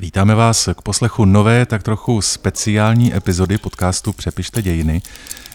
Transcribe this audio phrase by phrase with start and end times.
[0.00, 5.02] Vítáme vás k poslechu nové, tak trochu speciální epizody podcastu Přepište dějiny.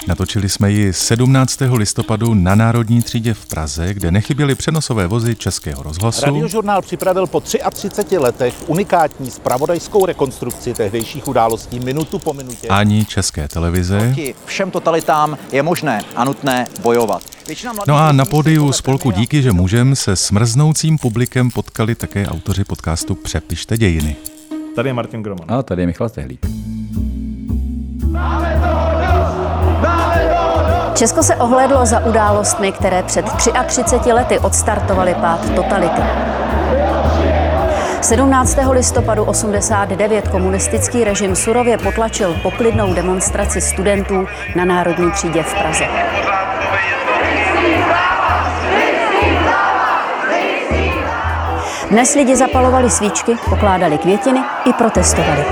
[0.08, 1.60] Natočili jsme ji 17.
[1.74, 6.26] listopadu na Národní třídě v Praze, kde nechyběly přenosové vozy Českého rozhlasu.
[6.26, 12.68] Radiožurnál připravil po 33 letech unikátní spravodajskou rekonstrukci tehdejších událostí minutu po minutě.
[12.68, 14.00] Ani České televize.
[14.00, 17.24] Proti všem totalitám je možné a nutné bojovat.
[17.88, 23.16] No a na pódiu spolku Díky, že můžem se smrznoucím publikem potkali také autoři podcastu
[23.16, 24.16] Přepište dějiny.
[24.76, 25.46] Tady je Martin Groman.
[25.48, 26.46] A tady je Michal Stehlík.
[30.94, 33.26] Česko se ohlédlo za událostmi, které před
[33.66, 36.02] 33 lety odstartovaly pád totality.
[38.02, 38.58] 17.
[38.72, 45.86] listopadu 89 komunistický režim surově potlačil poklidnou demonstraci studentů na Národní třídě v Praze.
[51.94, 55.46] Dnes lidi zapalovali svíčky, pokládali květiny i protestovali.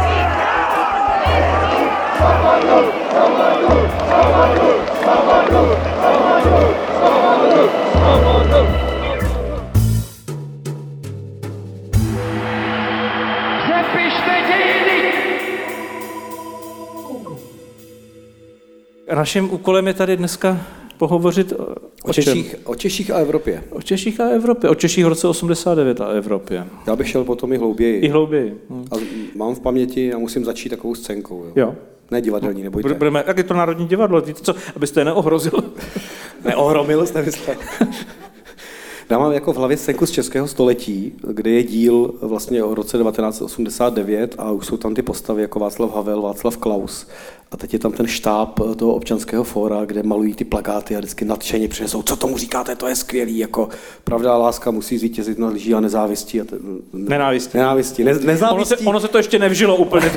[19.15, 20.57] Naším úkolem je tady dneska
[20.97, 21.53] pohovořit
[22.03, 23.63] o, Češích, o Češích a Evropě.
[23.69, 24.69] O Češích a Evropě.
[24.69, 26.65] O Češích v roce 89 a Evropě.
[26.87, 27.99] Já bych šel potom i hlouběji.
[27.99, 28.57] I hlouběji.
[28.69, 28.85] Hm.
[28.91, 28.95] A
[29.35, 31.43] mám v paměti a musím začít takovou scénkou.
[31.43, 31.51] Jo.
[31.55, 31.75] Jo.
[32.11, 32.93] Ne divadelní, nebojte.
[32.93, 35.63] Budeme, jak je to Národní divadlo, víte co, abyste je neohrozil.
[36.45, 37.55] Neohromil jste myslel.
[39.09, 42.97] Já mám jako v hlavě scénku z českého století, kde je díl vlastně o roce
[42.97, 47.07] 1989 a už jsou tam ty postavy jako Václav Havel, Václav Klaus.
[47.51, 51.25] A teď je tam ten štáb toho občanského fóra, kde malují ty plakáty a vždycky
[51.25, 53.69] nadšeně přinesou, co tomu říkáte, to je skvělý, jako
[54.03, 56.41] pravda láska musí zvítězit na lží a nezávistí.
[56.41, 56.55] A te,
[56.93, 57.57] Nenávistí.
[57.57, 58.03] Nenávistí.
[58.03, 58.85] Ne, Ono se, nezávistí.
[58.85, 60.11] ono se to ještě nevžilo úplně.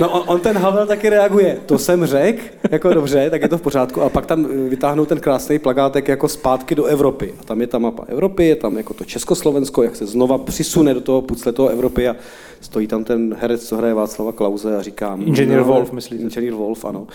[0.00, 1.60] No on, on ten Havel taky reaguje.
[1.66, 4.02] To jsem řekl, jako dobře, tak je to v pořádku.
[4.02, 7.34] A pak tam eh, vytáhnou ten krásný plakátek jako zpátky do Evropy.
[7.40, 10.94] A tam je ta mapa Evropy, je tam jako to Československo, jak se znova přisune
[10.94, 12.16] do toho pucle toho Evropy a
[12.60, 15.18] stojí tam ten herec, co hraje Václava Klauze a říká...
[15.24, 16.21] Inženýr no, Wolf, myslíte?
[16.22, 17.06] Inženýr Wolf, ano.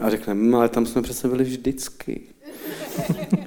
[0.00, 2.20] A řekne, "Hm, ale tam jsme přece byli vždycky.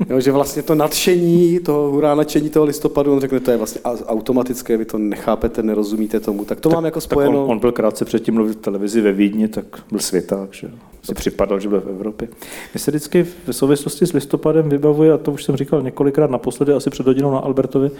[0.10, 3.82] Jo, že vlastně to nadšení, toho hurá nadšení toho listopadu, on řekne, to je vlastně
[3.84, 6.46] automatické, vy to nechápete, nerozumíte tomu.
[6.46, 7.46] Tak to mám jako Tak on, spojeno.
[7.48, 10.72] on byl krátce předtím mluvil v televizi ve Vídni, tak byl světák, že
[11.04, 12.28] si připadal, že byl v Evropě.
[12.74, 16.74] Mně se vždycky v souvislosti s listopadem vybavuje, a to už jsem říkal několikrát naposledy,
[16.74, 17.92] asi před hodinou na Albertovi,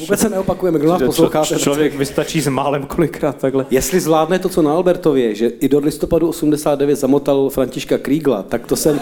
[0.00, 1.44] Vůbec se neopakujeme, kdo nás poslouchá.
[1.44, 3.66] č- člověk vystačí s málem kolikrát takhle.
[3.70, 8.66] Jestli zvládne to, co na Albertově, že i do listopadu 89 zamotal Františka Krígla, tak
[8.66, 9.00] to jsem,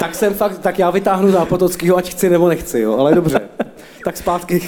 [0.00, 3.40] tak jsem fakt, tak já vytáhnu Zápotockýho, ať chci nebo nechci, jo, ale dobře.
[4.04, 4.62] Tak zpátky.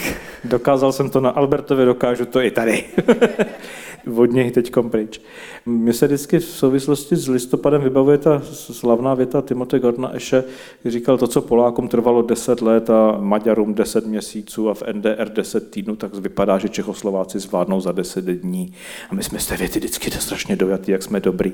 [0.45, 2.85] Dokázal jsem to na Albertově, dokážu to i tady.
[4.17, 5.21] Od něj teď pryč.
[5.67, 10.45] Mně se vždycky v souvislosti s listopadem vybavuje ta slavná věta Timothy Gordona Eše,
[10.81, 15.29] který říkal, to, co Polákům trvalo 10 let a Maďarům 10 měsíců a v NDR
[15.29, 18.73] 10 týdnů, tak vypadá, že Čechoslováci zvládnou za 10 dní.
[19.11, 21.53] A my jsme z té věty vždycky strašně dojatí, jak jsme dobrý.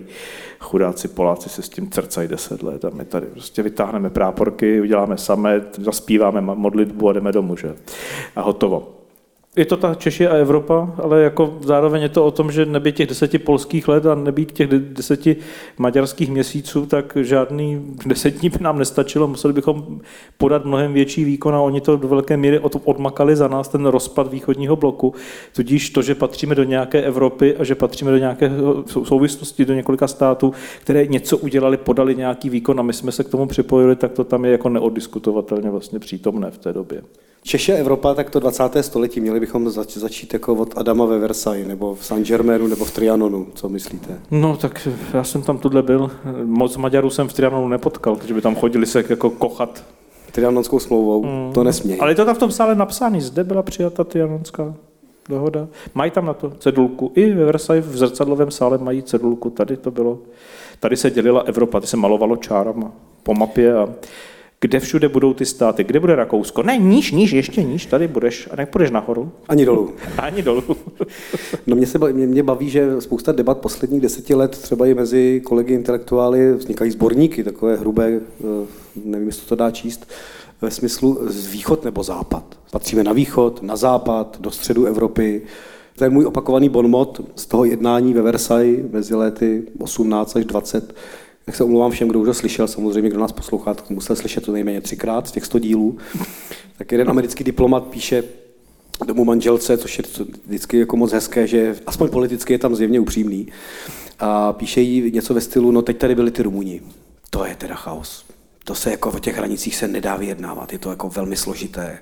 [0.59, 5.19] Chudáci Poláci se s tím crcají 10 let a my tady prostě vytáhneme práporky, uděláme
[5.19, 7.75] samé, zaspíváme modlitbu a jdeme domů, že?
[8.37, 9.04] A hotovo.
[9.57, 12.97] Je to ta Češi a Evropa, ale jako zároveň je to o tom, že nebýt
[12.97, 15.37] těch deseti polských let a nebýt těch de- deseti
[15.79, 19.27] maďarských měsíců, tak žádný deset dní by nám nestačilo.
[19.27, 20.01] Museli bychom
[20.39, 23.87] podat mnohem větší výkon a oni to do velké míry od- odmakali za nás, ten
[23.87, 25.15] rozpad východního bloku.
[25.57, 28.51] Tudíž to, že patříme do nějaké Evropy a že patříme do nějaké
[28.87, 33.25] sou- souvislosti do několika států, které něco udělali, podali nějaký výkon a my jsme se
[33.25, 37.03] k tomu připojili, tak to tam je jako neoddiskutovatelně vlastně přítomné v té době.
[37.47, 38.83] Češi a Evropa, tak to 20.
[38.83, 42.93] století, měli bychom zač- začít jako od Adama ve Versailles, nebo v Saint-Germainu, nebo v
[42.93, 44.21] Trianonu, co myslíte?
[44.31, 46.11] No, tak já jsem tam tuhle byl.
[46.45, 49.85] Moc Maďarů jsem v Trianonu nepotkal, že by tam chodili se jako kochat.
[50.33, 51.53] Trianonskou smlouvou, mm.
[51.53, 52.01] to nesmějí.
[52.01, 54.75] Ale je to tam v tom sále napsáno, zde byla přijata Trianonská
[55.29, 55.69] dohoda.
[55.95, 57.13] Mají tam na to cedulku.
[57.15, 59.51] I ve Versailles v zrcadlovém sále mají cedulku.
[59.51, 60.19] Tady to bylo.
[60.81, 62.93] Tady se dělila Evropa, tady se malovalo čárama
[63.23, 63.89] po mapě a
[64.61, 66.63] kde všude budou ty státy, kde bude Rakousko.
[66.63, 69.33] Ne, níž, níž, ještě níž, tady budeš a nepůjdeš nahoru.
[69.49, 69.93] Ani dolů.
[70.19, 70.63] Ani dolů.
[71.67, 74.95] No mě, se baví, mě, mě baví, že spousta debat posledních deseti let, třeba i
[74.95, 78.21] mezi kolegy intelektuály, vznikají sborníky, takové hrubé, eh,
[79.05, 80.07] nevím, jestli to dá číst,
[80.63, 82.45] ve smyslu z východ nebo západ.
[82.71, 85.43] Patříme na východ, na západ, do středu Evropy.
[85.97, 90.95] To je můj opakovaný bonmot z toho jednání ve Versailles mezi lety 18 až 20.
[91.45, 94.45] Tak se omlouvám všem, kdo už to slyšel, samozřejmě, kdo nás poslouchá, tak musel slyšet
[94.45, 95.99] to nejméně třikrát z těch 100 dílů.
[96.79, 98.25] Tak jeden americký diplomat píše,
[99.07, 100.05] domů manželce, což je
[100.47, 103.49] vždycky jako moc hezké, že aspoň politicky je tam zjevně upřímný.
[104.19, 106.81] A píše jí něco ve stylu, no teď tady byli ty Rumuni.
[107.31, 108.25] To je teda chaos.
[108.65, 111.99] To se jako o těch hranicích se nedá vyjednávat, je to jako velmi složité.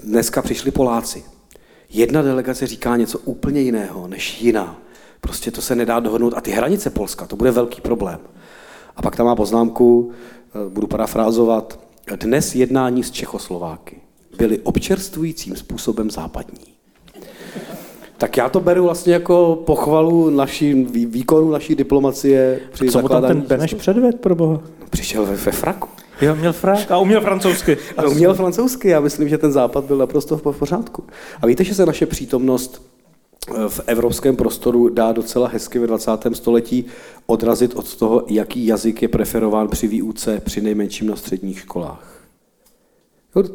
[0.00, 1.24] Dneska přišli Poláci.
[1.90, 4.82] Jedna delegace říká něco úplně jiného než jiná.
[5.20, 6.34] Prostě to se nedá dohodnout.
[6.36, 8.18] A ty hranice Polska, to bude velký problém.
[8.96, 11.80] A pak tam má poznámku, eh, budu parafrázovat,
[12.16, 13.96] dnes jednání s Čechoslováky
[14.38, 16.76] byly občerstvujícím způsobem západní.
[18.18, 20.74] Tak já to beru vlastně jako pochvalu naší,
[21.06, 24.60] výkonu naší diplomacie při Co mu tam ten Beneš předved, pro boha?
[24.80, 25.88] No, přišel ve, ve fraku.
[26.20, 27.78] Jo, měl frak a uměl francouzsky.
[27.96, 31.04] A uměl francouzsky, já myslím, že ten západ byl naprosto v pořádku.
[31.42, 32.82] A víte, že se naše přítomnost
[33.68, 36.10] v evropském prostoru dá docela hezky ve 20.
[36.32, 36.84] století
[37.26, 42.16] odrazit od toho, jaký jazyk je preferován při výuce při nejmenším na středních školách.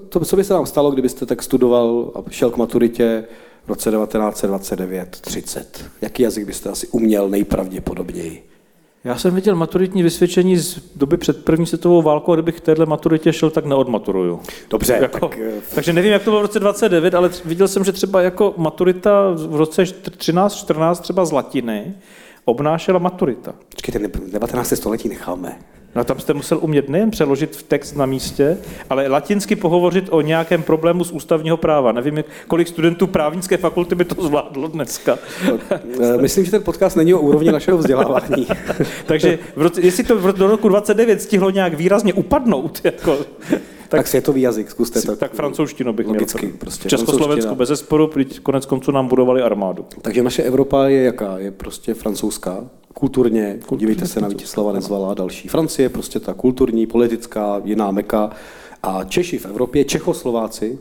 [0.09, 3.25] To, co by se vám stalo, kdybyste tak studoval a šel k maturitě
[3.65, 5.65] v roce 1929-30?
[6.01, 8.43] Jaký jazyk byste asi uměl nejpravděpodobněji?
[9.03, 13.33] Já jsem viděl maturitní vysvědčení z doby před první světovou válkou a kdybych téhle maturitě
[13.33, 14.39] šel, tak neodmaturuju.
[14.69, 14.97] Dobře.
[15.01, 15.37] Jako, tak...
[15.37, 18.53] Eh, takže nevím, jak to bylo v roce 29, ale viděl jsem, že třeba jako
[18.57, 21.93] maturita v roce 13-14 třeba z latiny
[22.45, 23.53] obnášela maturita.
[23.69, 23.99] Počkejte,
[24.31, 24.73] 19.
[24.75, 25.59] století necháme.
[25.95, 28.57] No tam jste musel umět nejen přeložit v text na místě,
[28.89, 31.91] ale latinsky pohovořit o nějakém problému z ústavního práva.
[31.91, 35.19] Nevím, kolik studentů právnické fakulty by to zvládlo dneska.
[35.47, 38.47] No, eh, myslím, že ten podcast není o úrovni našeho vzdělávání.
[39.05, 43.17] Takže v roce, jestli to do roku 29 stihlo nějak výrazně upadnout, jako,
[43.91, 45.15] tak, tak světový jazyk, zkuste to.
[45.15, 46.57] Tak francouzštinu bych logicky, měl.
[46.57, 46.89] Prostě.
[46.89, 48.09] Československu bez zesporu,
[48.43, 49.85] konec konců nám budovali armádu.
[50.01, 51.37] Takže naše Evropa je jaká?
[51.37, 55.47] Je prostě francouzská, kulturně, kulturně dívejte se na Vítězslava Nezvala a další.
[55.47, 58.31] Francie prostě ta kulturní, politická, jiná meka.
[58.83, 60.79] A Češi v Evropě, Čechoslováci,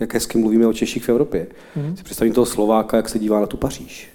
[0.00, 1.46] jak hezky mluvíme o Češích v Evropě.
[1.76, 1.94] Mm-hmm.
[1.94, 4.08] Si představím toho Slováka, jak se dívá na tu Paříž.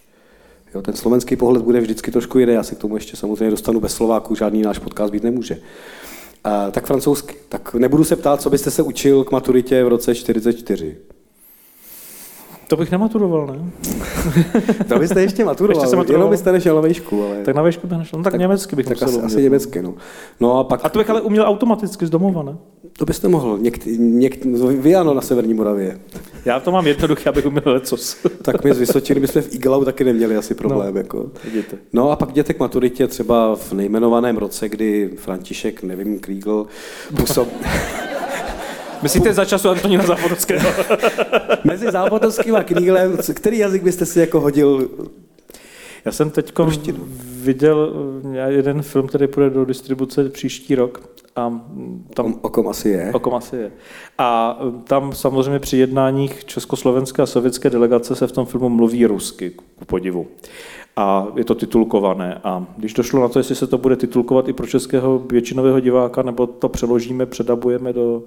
[0.76, 3.80] Jo, ten slovenský pohled bude vždycky trošku jiný, já se k tomu ještě samozřejmě dostanu
[3.80, 5.58] bez Slováků, žádný náš podcast být nemůže.
[6.46, 7.36] A, tak francouzsky.
[7.50, 10.98] Tak nebudu se ptát, co byste se učil k maturitě v roce 44.
[12.68, 13.72] To bych nematuroval, ne?
[14.88, 16.22] to byste ještě maturoval, ještě maturoval.
[16.22, 17.24] jenom byste nešel na vejšku.
[17.24, 17.36] Ale...
[17.36, 19.94] Tak na vejšku bych nešel, no tak, tak německy bych tak asi, asi německy, no.
[20.40, 20.80] no a, pak...
[20.84, 22.58] a to bych ale uměl automaticky z domova, ne?
[22.98, 24.46] To byste mohl, něk, něk,
[24.80, 26.00] vy ano na Severní Moravě.
[26.46, 28.18] Já to mám jednoduché, abych uměl lecos.
[28.42, 30.94] tak my z Vysočiny bychom v Iglau taky neměli asi problém.
[30.94, 31.32] No, jako.
[31.44, 31.78] Vidíte.
[31.94, 36.68] no a pak jděte k maturitě třeba v nejmenovaném roce, kdy František, nevím, Krígl,
[37.18, 37.48] působ...
[39.02, 40.70] Myslíte za času Antonína Závodovského?
[41.64, 44.90] Mezi Závodovským a Kníglem, který jazyk byste si jako hodil?
[46.06, 46.54] Já jsem teď
[47.42, 47.94] viděl
[48.34, 51.10] eh, jeden film, který půjde do distribuce příští rok.
[51.36, 51.62] A
[52.14, 53.12] tam, o kom asi je.
[53.14, 53.72] O kom asi je.
[54.18, 59.06] A eh, tam samozřejmě při jednáních československé a sovětské delegace se v tom filmu mluví
[59.06, 60.28] rusky, ku podivu.
[60.96, 62.42] A je to titulkované.
[62.44, 66.22] A když došlo na to, jestli se to bude titulkovat i pro českého většinového diváka,
[66.22, 68.24] nebo to přeložíme, předabujeme do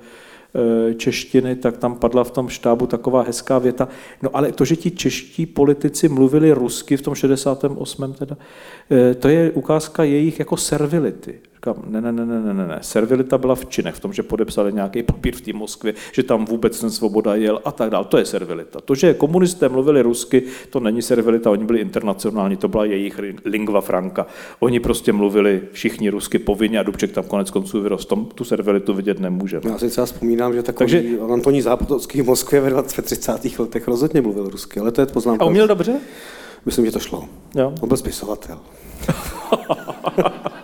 [0.97, 3.89] češtiny, tak tam padla v tom štábu taková hezká věta.
[4.23, 8.13] No ale to, že ti čeští politici mluvili rusky v tom 68.
[8.13, 8.37] teda,
[8.91, 11.41] eh, to je ukázka jejich jako servility.
[11.59, 12.79] Říkám, ne, ne, ne, ne, ne, ne.
[12.81, 16.45] Servilita byla v činech, v tom, že podepsali nějaký papír v té Moskvě, že tam
[16.45, 18.05] vůbec ten svoboda jel a tak dále.
[18.05, 18.81] To je servilita.
[18.81, 23.81] To, že komunisté mluvili rusky, to není servilita, oni byli internacionální, to byla jejich lingva
[23.81, 24.27] franca.
[24.61, 28.09] Oni prostě mluvili všichni rusky povinně a Dubček tam konec konců vyrost.
[28.09, 29.61] Tom tu servilitu vidět nemůže.
[29.69, 33.59] Já si třeba vzpomínám, že takový Takže, Antoní Zápotovský v Moskvě ve 30.
[33.59, 35.45] letech rozhodně mluvil rusky, ale to je poznámka.
[35.45, 36.01] A uměl dobře?
[36.67, 37.25] Myslím, že to šlo.
[37.55, 37.73] Jo.
[37.81, 38.59] On byl spisovatel.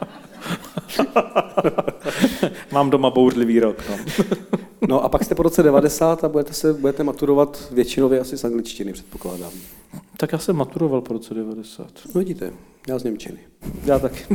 [2.72, 3.76] Mám doma bouřlivý rok.
[3.90, 3.96] No.
[4.88, 8.44] no a pak jste po roce 90 a budete, se, budete maturovat většinově asi z
[8.44, 9.52] angličtiny, předpokládám.
[10.16, 11.86] Tak já jsem maturoval po roce 90.
[12.14, 12.52] No vidíte,
[12.88, 13.38] já z Němčiny.
[13.84, 14.24] Já taky.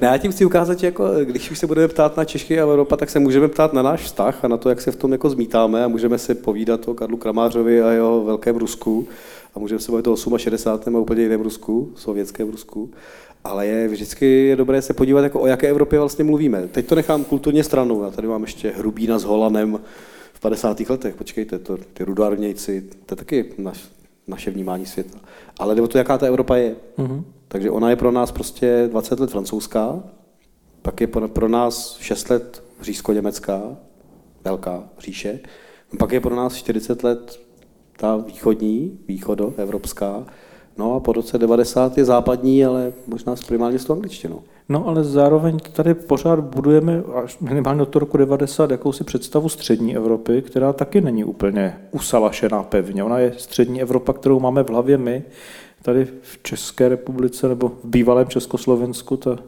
[0.00, 2.62] ne, já tím chci ukázat, že jako, když už se budeme ptát na Češky a
[2.62, 5.12] Evropa, tak se můžeme ptát na náš vztah a na to, jak se v tom
[5.12, 9.08] jako zmítáme a můžeme se povídat o Karlu Kramářovi a jeho velkém Rusku
[9.54, 10.96] a můžeme se bavit o 68.
[10.96, 12.90] a úplně jiném Rusku, sovětském Rusku
[13.44, 16.68] ale je vždycky je dobré se podívat, jako o jaké Evropě vlastně mluvíme.
[16.68, 18.02] Teď to nechám kulturně stranou.
[18.02, 19.80] Já tady mám ještě Hrubína s Holanem
[20.32, 20.80] v 50.
[20.80, 21.14] letech.
[21.14, 23.84] Počkejte, to, ty rudárnějci, to je taky naš,
[24.26, 25.18] naše vnímání světa.
[25.58, 26.76] Ale jde o to, jaká ta Evropa je.
[26.98, 27.24] Mm-hmm.
[27.48, 30.02] Takže ona je pro nás prostě 20 let francouzská,
[30.82, 33.76] pak je pro nás 6 let říšsko-německá,
[34.44, 35.40] velká říše,
[35.98, 37.40] pak je pro nás 40 let
[37.96, 40.26] ta východní, východoevropská,
[40.78, 44.42] No a po roce 90 je západní, ale možná primárně s tou angličtinou.
[44.68, 50.42] No ale zároveň tady pořád budujeme až minimálně od roku 90 jakousi představu střední Evropy,
[50.42, 53.04] která taky není úplně usalašená pevně.
[53.04, 55.22] Ona je střední Evropa, kterou máme v hlavě my,
[55.82, 59.38] tady v České republice nebo v bývalém Československu, ta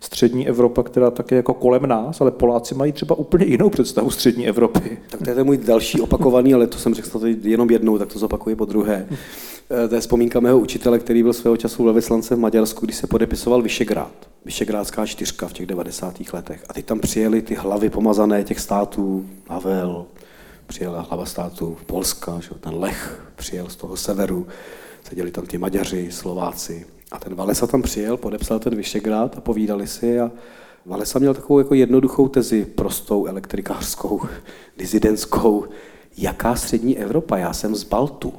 [0.00, 4.48] střední Evropa, která také jako kolem nás, ale Poláci mají třeba úplně jinou představu střední
[4.48, 4.98] Evropy.
[5.10, 8.12] Tak to je ten můj další opakovaný, ale to jsem řekl tady jenom jednou, tak
[8.12, 9.06] to zopakuji po druhé.
[9.74, 13.06] Eh, to je vzpomínka mého učitele, který byl svého času velvyslancem v Maďarsku, když se
[13.06, 14.30] podepisoval Vyšegrád.
[14.44, 16.32] Vyšegrádská čtyřka v těch 90.
[16.32, 16.64] letech.
[16.68, 20.06] A teď tam přijeli ty hlavy pomazané těch států, Havel,
[20.66, 22.50] přijela hlava státu Polska, že?
[22.60, 24.46] ten Lech přijel z toho severu,
[25.08, 26.86] seděli tam ty Maďaři, Slováci.
[27.12, 30.30] A ten Valesa tam přijel, podepsal ten Vyšegrád a povídali si a
[30.86, 34.20] Valesa měl takovou jako jednoduchou tezi, prostou, elektrikářskou,
[34.78, 35.64] dizidentskou.
[36.16, 37.38] Jaká střední Evropa?
[37.38, 38.32] Já jsem z Baltu.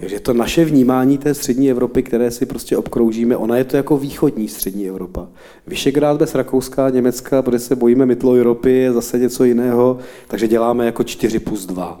[0.00, 3.98] Takže to naše vnímání té střední Evropy, které si prostě obkroužíme, ona je to jako
[3.98, 5.28] východní střední Evropa.
[5.66, 10.86] Vyšegrád bez Rakouska, Německa, protože se bojíme mytlo Evropy, je zase něco jiného, takže děláme
[10.86, 12.00] jako 4 plus 2.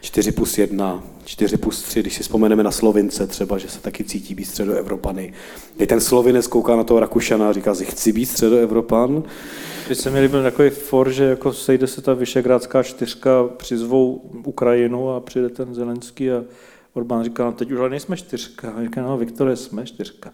[0.00, 4.04] 4 plus 1, 4 plus 3, když si vzpomeneme na Slovince třeba, že se taky
[4.04, 5.32] cítí být středoevropany.
[5.76, 9.22] Teď ten Slovinec kouká na toho Rakušana a říká si, chci být středoevropan.
[9.86, 15.10] Když se mi líbil takový for, že jako sejde se ta Vyšegrádská čtyřka, přizvou Ukrajinu
[15.10, 16.44] a přijde ten Zelenský a
[16.98, 18.70] Orbán říká, no teď už ale nejsme čtyřka.
[18.70, 20.30] A říká, no Viktore, jsme čtyřka.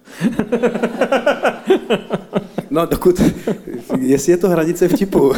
[2.70, 3.20] no dokud,
[4.00, 5.32] jestli je to hranice vtipu.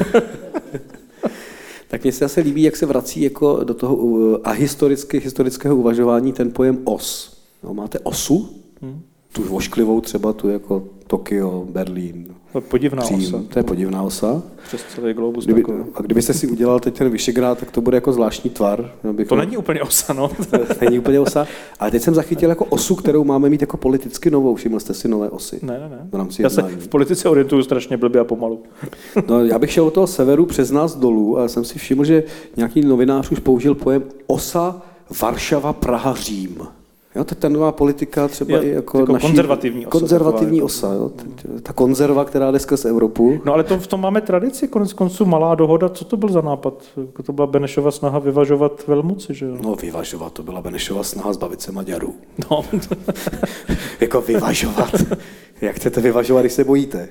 [1.88, 3.98] tak mně se asi líbí, jak se vrací jako do toho
[4.44, 7.38] a historicky, historického uvažování ten pojem os.
[7.62, 9.02] No, máte osu, hmm.
[9.32, 13.42] tu vošklivou třeba, tu jako Tokio, Berlín, podivná Přím, osa.
[13.52, 14.42] To je podivná osa.
[14.66, 18.12] Přes celý globus Kdyby, A kdybyste si udělal teď ten Vyšegrád, tak to bude jako
[18.12, 18.92] zvláštní tvar.
[19.12, 20.30] Bych to není úplně osa, no.
[20.80, 21.46] není úplně osa.
[21.80, 24.54] Ale teď jsem zachytil jako osu, kterou máme mít jako politicky novou.
[24.54, 25.58] Všiml jste si nové osy?
[25.62, 26.26] Ne, ne, ne.
[26.38, 26.74] Já jednání.
[26.74, 28.62] se v politice orientuju strašně blbě a pomalu.
[29.28, 32.24] no, já bych šel od toho severu přes nás dolů a jsem si všiml, že
[32.56, 34.82] nějaký novinář už použil pojem osa
[35.20, 36.58] Varšava, Praha, Řím.
[37.16, 39.98] Jo, to je ta nová politika třeba jo, i jako, jako naší konzervativní osa.
[39.98, 41.10] Konzervativní jako- osa, jo.
[41.62, 43.40] Ta konzerva, která jde z Evropu.
[43.44, 45.88] No ale to, v tom máme tradici, konec konců malá dohoda.
[45.88, 46.82] Co to byl za nápad?
[47.06, 49.56] Jako to byla Benešova snaha vyvažovat velmoci, že jo?
[49.62, 52.14] No vyvažovat, to byla Benešova snaha zbavit se Maďarů.
[52.50, 52.64] No.
[54.00, 54.94] jako vyvažovat.
[55.60, 57.08] Jak chcete vyvažovat, když se bojíte?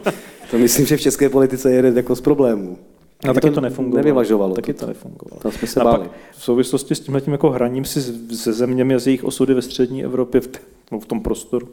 [0.50, 2.78] to myslím, že v české politice je jeden jako z problémů.
[3.24, 3.96] No, taky to, to nefungovalo.
[3.96, 4.54] Nevyvažovalo.
[4.54, 5.40] Taky to nefungovalo.
[5.42, 5.98] To jsme se a báli.
[5.98, 8.02] Pak v souvislosti s tím jako hraním si
[8.36, 10.48] se zeměmi a z jejich osudy ve střední Evropě v,
[10.92, 11.68] no, v tom prostoru,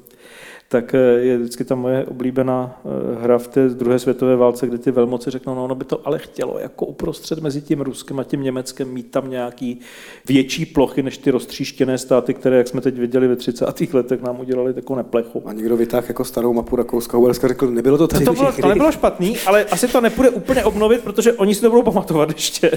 [0.71, 4.77] tak eh, je vždycky ta moje oblíbená eh, hra v té druhé světové válce, kde
[4.77, 8.23] ty velmoci řeknou, no ono by to ale chtělo jako uprostřed mezi tím Ruskem a
[8.23, 9.79] tím Německem mít tam nějaký
[10.27, 13.93] větší plochy než ty roztříštěné státy, které, jak jsme teď viděli ve 30.
[13.93, 15.43] letech, nám udělali takovou neplechu.
[15.45, 18.25] A někdo vytáhl jako starou mapu Rakouska Uherska řekl, nebylo to tady.
[18.25, 21.69] To, bylo, to nebylo špatný, ale asi to nepůjde úplně obnovit, protože oni si to
[21.69, 22.71] budou pamatovat ještě.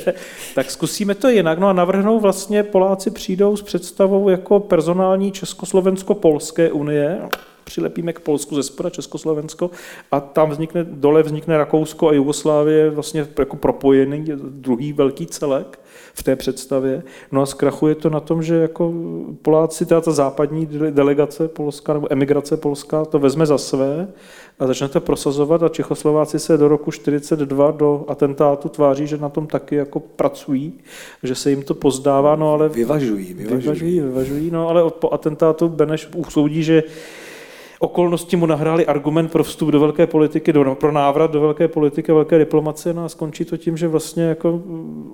[0.55, 1.59] tak zkusíme to jinak.
[1.59, 7.21] No a navrhnou vlastně Poláci přijdou s představou jako personální Československo-Polské unie,
[7.65, 9.71] přilepíme k Polsku ze spoda Československo
[10.13, 15.79] a tam vznikne, dole vznikne Rakousko a Jugoslávie vlastně jako propojený druhý velký celek
[16.15, 17.03] v té představě.
[17.33, 18.93] No a zkrachuje to na tom, že jako
[19.43, 24.09] Poláci, teda ta západní delegace polská nebo emigrace polská to vezme za své
[24.59, 29.29] a začne to prosazovat a Čechoslováci se do roku 42 do atentátu tváří, že na
[29.29, 30.73] tom taky jako pracují,
[31.23, 32.69] že se jim to pozdává, no ale...
[32.69, 33.63] Vyvažují, vyvažují.
[33.63, 36.83] Vyvažují, vyvažují no ale po atentátu Beneš usoudí, že
[37.85, 42.13] okolnosti mu nahráli argument pro vstup do velké politiky, do, pro návrat do velké politiky,
[42.13, 44.63] velké diplomacie no a skončí to tím, že vlastně jako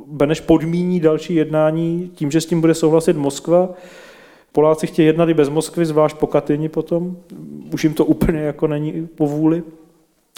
[0.06, 3.68] Beneš podmíní další jednání tím, že s tím bude souhlasit Moskva.
[4.52, 7.16] Poláci chtějí jednat i bez Moskvy, zvlášť po Katyni potom.
[7.74, 9.62] Už jim to úplně jako není po vůli.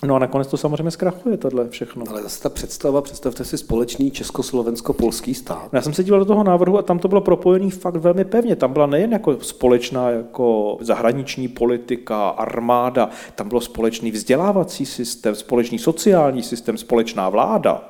[0.06, 2.04] No a nakonec to samozřejmě zkrachuje tohle všechno.
[2.10, 5.68] Ale zase ta představa, představte si společný československo-polský stát.
[5.72, 8.56] Já jsem se díval do toho návrhu a tam to bylo propojené fakt velmi pevně.
[8.56, 15.78] Tam byla nejen jako společná jako zahraniční politika, armáda, tam bylo společný vzdělávací systém, společný
[15.78, 17.88] sociální systém, společná vláda.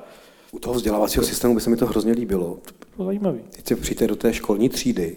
[0.51, 2.57] U toho vzdělávacího systému by se mi to hrozně líbilo.
[2.97, 3.39] To zajímavý.
[3.55, 5.15] Teď se přijďte do té školní třídy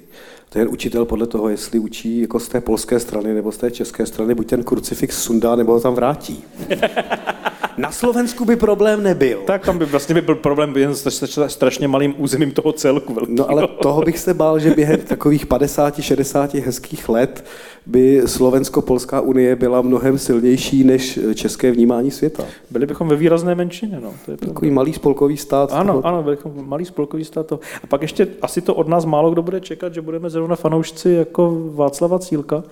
[0.49, 4.07] ten učitel podle toho, jestli učí jako z té polské strany nebo z té české
[4.07, 6.45] strany, buď ten krucifix sundá, nebo ho tam vrátí.
[7.79, 9.43] Na Slovensku by problém nebyl.
[9.47, 13.15] Tak tam by vlastně by byl problém jen s strašně malým územím toho celku.
[13.15, 13.37] Velkýho.
[13.37, 17.45] No ale toho bych se bál, že během takových 50-60 hezkých let
[17.87, 22.45] by Slovensko-Polská unie byla mnohem silnější než české vnímání světa.
[22.71, 24.01] Byli bychom ve výrazné menšině.
[24.03, 24.13] No.
[24.25, 25.73] To je Takový malý spolkový stát.
[25.73, 26.07] Ano, toho...
[26.07, 27.47] ano, byli malý spolkový stát.
[27.47, 27.61] To.
[27.85, 31.11] A pak ještě asi to od nás málo kdo bude čekat, že budeme zrovna fanoušci
[31.11, 32.65] jako Václava Cílka,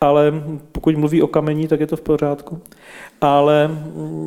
[0.00, 2.60] ale pokud mluví o kamení, tak je to v pořádku
[3.24, 3.70] ale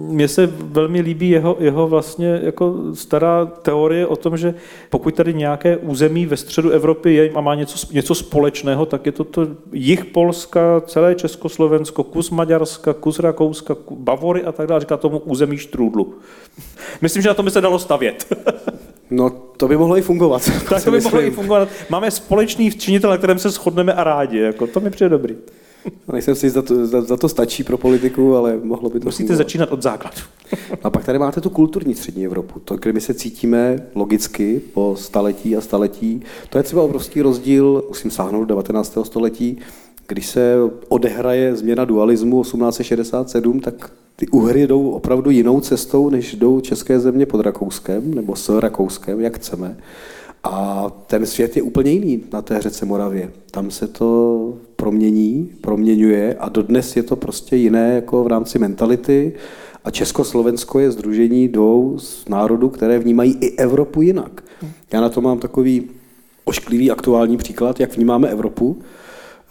[0.07, 4.53] mně se velmi líbí jeho, jeho vlastně jako stará teorie o tom, že
[4.89, 9.11] pokud tady nějaké území ve středu Evropy je a má něco, něco společného, tak je
[9.11, 14.97] to, to jich Polska, celé Československo, kus Maďarska, kus Rakouska, Bavory a tak dále, říká
[14.97, 16.13] tomu území štrůdlu.
[17.01, 18.25] Myslím, že na tom by se dalo stavět.
[19.09, 20.49] No, to by mohlo i fungovat.
[20.69, 21.69] Tak to by mohlo i fungovat.
[21.89, 24.37] Máme společný činitel, na kterém se shodneme a rádi.
[24.39, 25.35] Jako, to mi přijde dobrý.
[26.13, 29.27] Nejsem si, za to, za, za to stačí pro politiku, ale mohlo by to Musíte
[29.27, 29.37] fungovat.
[29.37, 30.17] začínat od základu.
[30.83, 34.95] a pak tady máte tu kulturní střední Evropu, to, kde my se cítíme logicky po
[34.99, 36.21] staletí a staletí.
[36.49, 38.97] To je třeba obrovský rozdíl, musím sáhnout do 19.
[39.03, 39.57] století,
[40.07, 40.55] když se
[40.87, 47.25] odehraje změna dualismu 1867, tak ty Uhry jdou opravdu jinou cestou, než jdou české země
[47.25, 49.77] pod Rakouskem, nebo s Rakouskem, jak chceme.
[50.43, 53.31] A ten svět je úplně jiný na té řece Moravě.
[53.51, 59.33] Tam se to promění, proměňuje a dodnes je to prostě jiné jako v rámci mentality.
[59.83, 64.43] A Československo je združení dvou z národů, které vnímají i Evropu jinak.
[64.93, 65.89] Já na to mám takový
[66.45, 68.77] ošklivý aktuální příklad, jak vnímáme Evropu.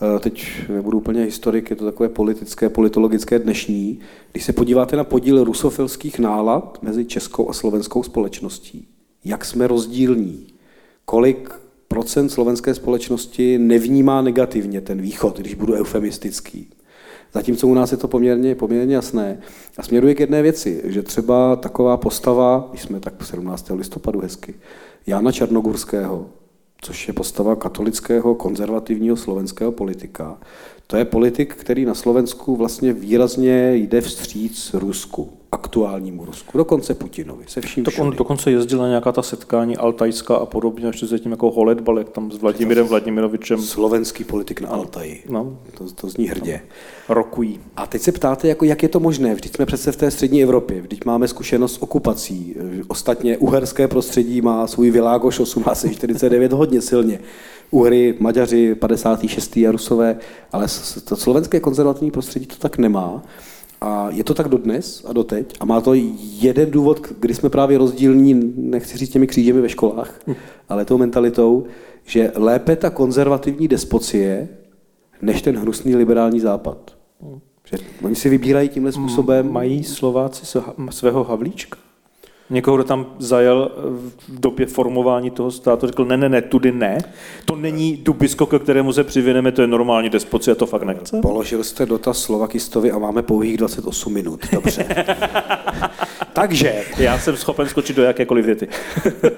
[0.02, 3.98] Eh, teď nebudu úplně historik, je to takové politické, politologické dnešní.
[4.32, 8.88] Když se podíváte na podíl rusofilských nálad mezi českou a slovenskou společností,
[9.24, 10.46] jak jsme rozdílní,
[11.04, 11.50] kolik
[11.88, 16.70] procent slovenské společnosti nevnímá negativně ten východ, když budu eufemistický.
[17.32, 19.38] Zatímco u nás je to poměrně, poměrně jasné.
[19.78, 23.70] A směruje k jedné věci, že třeba taková postava, jsme tak 17.
[23.70, 24.54] listopadu hezky,
[25.06, 26.26] Jana Černogurského,
[26.80, 30.38] což je postava katolického konzervativního slovenského politika,
[30.87, 37.44] to je politik, který na Slovensku vlastně výrazně jde vstříc Rusku aktuálnímu Rusku, dokonce Putinovi,
[37.48, 41.18] se vším Tak on dokonce jezdil na nějaká ta setkání Altajská a podobně, až se
[41.18, 43.62] tím jako holedbal, jak tam s Vladimirem Vladimirovičem.
[43.62, 45.25] Slovenský politik na Altaji.
[45.28, 45.58] No.
[45.78, 46.60] To, to zní hrdě.
[47.08, 47.60] Rokují.
[47.76, 49.34] A teď se ptáte, jako jak je to možné?
[49.34, 52.54] Vždyť jsme přece v té střední Evropě, vždyť máme zkušenost s okupací.
[52.88, 57.20] Ostatně uherské prostředí má svůj Világoš 1849 hodně silně.
[57.70, 59.56] Uhry, Maďaři, 56.
[59.56, 60.18] a Rusové,
[60.52, 60.66] ale
[61.04, 63.23] to slovenské konzervativní prostředí to tak nemá.
[63.80, 65.56] A je to tak dodnes a doteď.
[65.60, 65.95] A má to
[66.41, 70.21] jeden důvod, kdy jsme právě rozdílní, nechci říct těmi křížemi ve školách,
[70.69, 71.65] ale tou mentalitou,
[72.04, 74.49] že lépe ta konzervativní despocie,
[75.23, 76.97] než ten hnusný liberální západ.
[77.23, 77.39] Hm.
[77.65, 79.52] Že oni si vybírají tímhle způsobem.
[79.52, 80.60] Mají Slováci
[80.91, 81.78] svého Havlíčka?
[82.50, 83.71] Někoho, kdo tam zajel
[84.28, 86.99] v době formování toho státu, řekl, ne, ne, ne, tudy ne.
[87.45, 91.21] To není dubisko, ke kterému se přivineme, to je normální despocie, to fakt nechce.
[91.23, 94.41] Položil jste dotaz Slovakistovi a máme pouhých 28 minut.
[94.52, 94.87] Dobře.
[96.32, 96.82] Takže.
[96.99, 98.69] Já jsem schopen skočit do jakékoliv věty.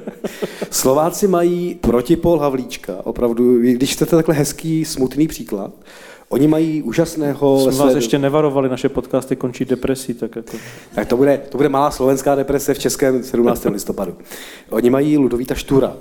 [0.71, 2.97] Slováci mají protipol Havlíčka.
[3.05, 5.73] Opravdu, když chcete takhle hezký, smutný příklad,
[6.29, 7.61] Oni mají úžasného...
[7.61, 10.15] Jsme vás ještě nevarovali, naše podcasty končí depresí.
[10.15, 10.57] Tak, jako...
[10.95, 13.65] tak to, bude, to bude malá slovenská deprese v českém 17.
[13.71, 14.17] listopadu.
[14.71, 15.97] Oni mají Ludovíta Štura,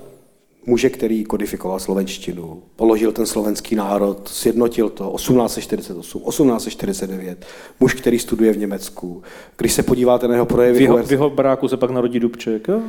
[0.65, 7.45] muže, který kodifikoval slovenštinu, položil ten slovenský národ, sjednotil to 1848, 1849,
[7.79, 9.23] muž, který studuje v Německu.
[9.57, 10.79] Když se podíváte na jeho projevy...
[10.79, 12.67] V jeho, v jeho baráku se pak narodí Dubček.
[12.67, 12.81] Jo?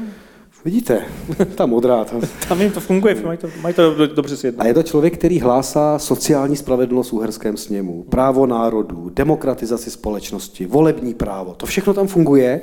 [0.65, 1.05] Vidíte,
[1.55, 2.05] ta modrá.
[2.05, 2.17] Ta...
[2.49, 4.63] Tam jim to funguje, mají to, mají to dobře světlo.
[4.63, 10.67] A je to člověk, který hlásá sociální spravedlnost v uherském sněmu, právo národů, demokratizaci společnosti,
[10.67, 11.55] volební právo.
[11.55, 12.61] To všechno tam funguje,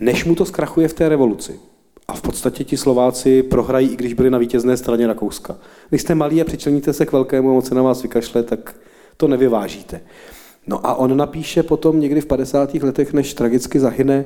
[0.00, 1.60] než mu to zkrachuje v té revoluci.
[2.08, 5.56] A v podstatě ti Slováci prohrají, i když byli na vítězné straně Rakouska.
[5.88, 8.76] Když jste malí a přičleníte se k velkému a moc se na vás vykašle, tak
[9.16, 10.00] to nevyvážíte.
[10.66, 12.74] No a on napíše potom někdy v 50.
[12.74, 14.24] letech, než tragicky zahyne,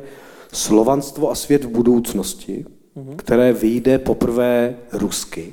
[0.53, 2.67] Slovanstvo a svět v budoucnosti,
[3.17, 5.53] které vyjde poprvé rusky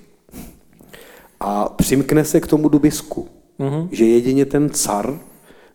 [1.40, 3.28] a přimkne se k tomu dubisku,
[3.60, 3.88] mm-hmm.
[3.92, 5.20] že jedině ten car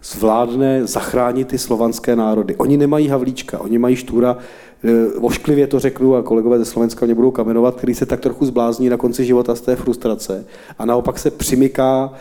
[0.03, 2.57] zvládne zachránit ty slovanské národy.
[2.57, 4.37] Oni nemají Havlíčka, oni mají Štůra,
[4.85, 8.47] e, ošklivě to řeknu a kolegové ze Slovenska mě budou kamenovat, který se tak trochu
[8.47, 10.45] zblázní na konci života z té frustrace
[10.79, 12.13] a naopak se přimyká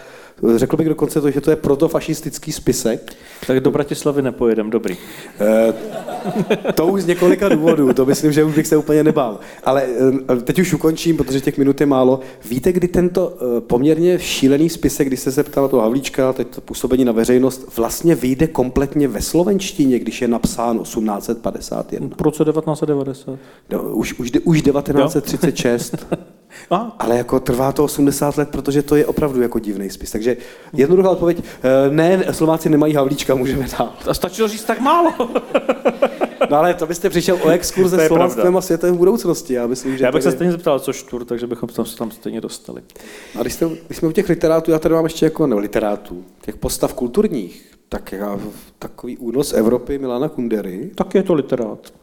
[0.56, 3.14] Řekl bych dokonce to, že to je protofašistický spisek.
[3.48, 4.98] Tak do Bratislavy nepojedem, dobrý.
[5.40, 5.74] E,
[6.74, 9.40] to už z několika důvodů, to myslím, že už bych se úplně nebál.
[9.64, 9.84] Ale
[10.34, 12.20] e, teď už ukončím, protože těch minut je málo.
[12.50, 16.62] Víte, kdy tento e, poměrně šílený spisek, když jste se ptal toho Havlíčka, teď to
[16.62, 22.10] působení na veřejnost, vlastně vyjde kompletně ve slovenštině, když je napsán 1851?
[22.18, 23.40] Proč 1990?
[23.72, 26.06] No, už, už, už 1936.
[26.70, 26.96] A?
[27.00, 30.12] Ale jako trvá to 80 let, protože to je opravdu jako divný spis.
[30.12, 30.38] Takže
[30.74, 31.44] jednoduchá odpověď,
[31.90, 33.94] ne, Slováci nemají Havlíčka, můžeme dál.
[34.08, 35.14] A stačilo říct tak málo.
[36.50, 39.54] no ale to byste přišel o exkurze slovanstvem a světem v budoucnosti.
[39.54, 40.34] Já, myslím, že já bych se je...
[40.34, 42.82] stejně zeptal, co štur, takže bychom tam se tam stejně dostali.
[43.40, 46.26] A když, jste, když jsme u těch literátů, já tady mám ještě jako, nebo literátů,
[46.42, 48.40] těch postav kulturních, tak já,
[48.80, 50.92] takový únos Evropy Milana Kundery.
[50.96, 51.94] Tak je to literát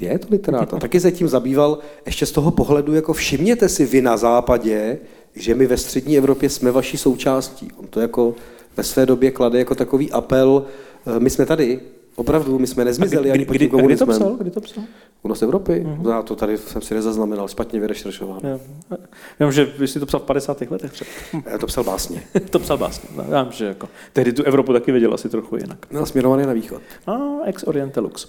[0.00, 0.74] je to literát.
[0.74, 4.98] A taky se tím zabýval ještě z toho pohledu, jako všimněte si vy na západě,
[5.34, 7.68] že my ve střední Evropě jsme vaší součástí.
[7.76, 8.34] On to jako
[8.76, 10.64] ve své době klade jako takový apel,
[11.06, 11.80] eh, my jsme tady,
[12.16, 14.08] Opravdu, my jsme nezmizeli ani pod tím komunismem.
[14.08, 14.36] Kdy to psal?
[14.36, 14.84] Kdy to psal?
[15.22, 15.86] Únos Evropy?
[15.86, 16.10] Mm-hmm.
[16.10, 18.40] Já to tady jsem si nezaznamenal, špatně vyrešeršoval.
[19.38, 20.60] Já vím, že vy jsi to psal v 50.
[20.60, 21.10] letech třeba.
[21.50, 22.22] Já to psal básně.
[22.50, 23.08] to psal básně.
[23.16, 25.86] No, já vím, že jako, tehdy tu Evropu taky viděl asi trochu jinak.
[25.90, 26.82] No, směrovaný na východ.
[27.06, 28.28] No, ex oriente lux.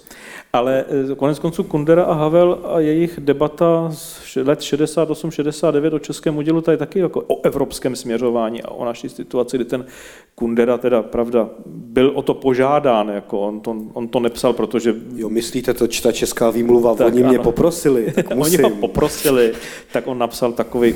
[0.56, 6.36] Ale eh, konec konců Kundera a Havel a jejich debata z let 68-69 o českém
[6.36, 9.86] udělu, tady taky jako o evropském směřování a o naší situaci, kdy ten
[10.34, 14.94] Kundera teda, pravda, byl o to požádán, jako on to, on to nepsal, protože...
[15.14, 17.42] Jo, myslíte to čta česká výmluva, tak, oni mě ano.
[17.42, 19.52] poprosili, tak Oni ho poprosili,
[19.92, 20.94] tak on napsal takový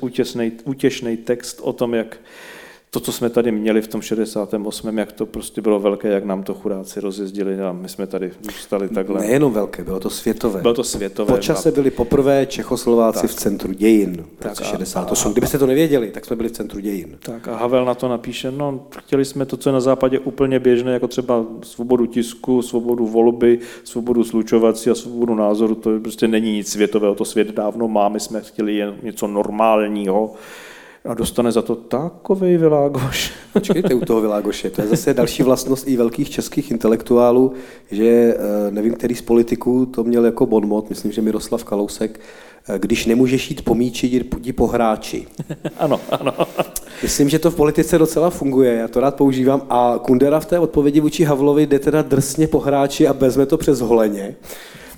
[0.00, 2.18] útěsný, útěšný text o tom, jak
[2.94, 6.42] to, co jsme tady měli v tom 68., jak to prostě bylo velké, jak nám
[6.42, 9.20] to chudáci rozjezdili a my jsme tady zůstali takhle.
[9.20, 10.62] Nejenom velké, bylo to světové.
[10.62, 11.34] Bylo to světové.
[11.34, 13.30] Po čase byli poprvé Čechoslováci tak.
[13.30, 15.32] v centru dějin v roce 68.
[15.32, 17.18] Kdybyste to nevěděli, tak jsme byli v centru dějin.
[17.22, 20.58] Tak a Havel na to napíše, no chtěli jsme to, co je na západě úplně
[20.58, 26.52] běžné, jako třeba svobodu tisku, svobodu volby, svobodu slučovací a svobodu názoru, to prostě není
[26.52, 30.34] nic světového, to svět dávno má, my jsme chtěli jen něco normálního
[31.08, 33.32] a dostane za to takový Világoš.
[33.52, 37.52] Počkejte u toho Világoše, to je zase další vlastnost i velkých českých intelektuálů,
[37.90, 42.20] že eh, nevím, který z politiků to měl jako bonmot, myslím, že Miroslav Kalousek,
[42.68, 45.26] eh, když nemůžeš jít po míči, jdi po hráči.
[45.78, 46.32] ano, ano.
[47.02, 50.58] Myslím, že to v politice docela funguje, já to rád používám a Kundera v té
[50.58, 54.34] odpovědi vůči Havlovi jde teda drsně po hráči a vezme to přes holeně.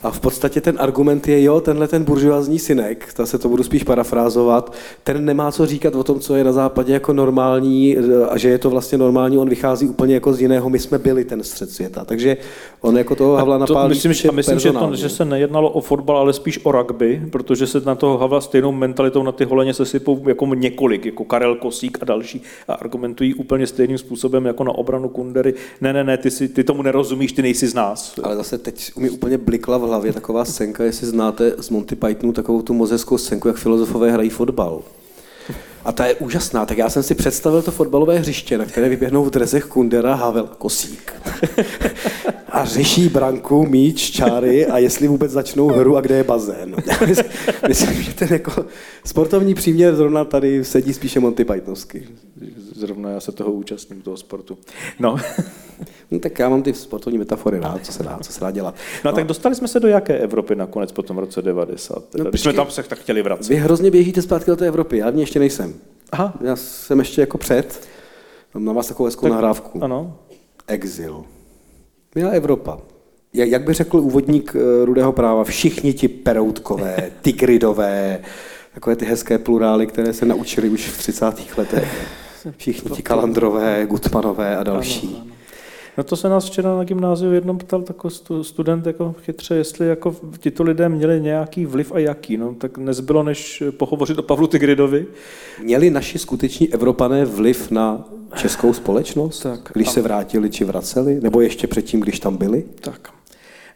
[0.06, 3.62] A v podstatě ten argument je, jo, tenhle ten buržoazní synek, ta se to budu
[3.62, 4.72] spíš parafrázovat,
[5.04, 7.96] ten nemá co říkat o tom, co je na západě jako normální
[8.28, 11.24] a že je to vlastně normální, on vychází úplně jako z jiného, my jsme byli
[11.24, 12.04] ten střed světa.
[12.04, 12.36] Takže
[12.80, 16.16] on jako toho Havla napálí myslím, že, myslím že, to, že se nejednalo o fotbal,
[16.16, 19.86] ale spíš o rugby, protože se na toho Havla stejnou mentalitou na ty holeně se
[19.86, 24.72] sypou jako několik, jako Karel Kosík a další a argumentují úplně stejným způsobem jako na
[24.72, 25.54] obranu Kundery.
[25.80, 28.14] Ne, ne, ne, ty, si, ty tomu nerozumíš, ty nejsi z nás.
[28.22, 32.32] Ale zase teď mi úplně blikla v hlavě taková scénka, jestli znáte z Monty Pythonu
[32.32, 34.82] takovou tu mozeckou scénku, jak filozofové hrají fotbal.
[35.86, 36.66] A ta je úžasná.
[36.66, 40.48] Tak já jsem si představil to fotbalové hřiště, na které vyběhnou v drezech Kundera, Havel,
[40.58, 41.12] Kosík.
[42.48, 46.76] A řeší branku, míč, čáry a jestli vůbec začnou hru a kde je bazén.
[47.68, 48.66] Myslím, že ten jako
[49.04, 52.08] sportovní příměr zrovna tady sedí spíše Monty Pythonsky.
[52.76, 54.58] Zrovna já se toho účastním, toho sportu.
[54.98, 55.16] No.
[56.10, 58.74] No, tak já mám ty sportovní metafory rád, co se dá, co se dá dělat.
[59.04, 62.14] No, no tak dostali jsme se do jaké Evropy nakonec po tom roce 90?
[62.14, 63.48] No, Když jsme tam se tak chtěli vracet.
[63.48, 65.74] Vy hrozně běžíte zpátky do té Evropy, já v ní ještě nejsem.
[66.12, 66.34] Aha.
[66.40, 67.88] Já jsem ještě jako před.
[68.54, 69.84] Mám na vás takovou hezkou tak, nahrávku.
[69.84, 70.18] Ano.
[70.66, 71.24] Exil.
[72.14, 72.78] Měla Evropa.
[73.32, 78.20] Jak by řekl úvodník eh, Rudého práva, všichni ti peroutkové, tigridové,
[78.74, 81.58] takové ty hezké plurály, které se naučili už v 30.
[81.58, 82.08] letech.
[82.56, 85.06] Všichni ti kalandrové, gutmanové a další.
[85.06, 85.35] Ano, ano.
[85.98, 90.16] No to se nás včera na gymnáziu jednom ptal takový student jako chytře, jestli jako
[90.38, 92.36] tito lidé měli nějaký vliv a jaký.
[92.36, 95.06] No, tak nezbylo, než pohovořit o Pavlu Tigridovi.
[95.62, 98.04] Měli naši skuteční Evropané vliv na
[98.34, 102.64] českou společnost, tak, když se vrátili či vraceli, nebo ještě předtím, když tam byli?
[102.80, 103.15] Tak.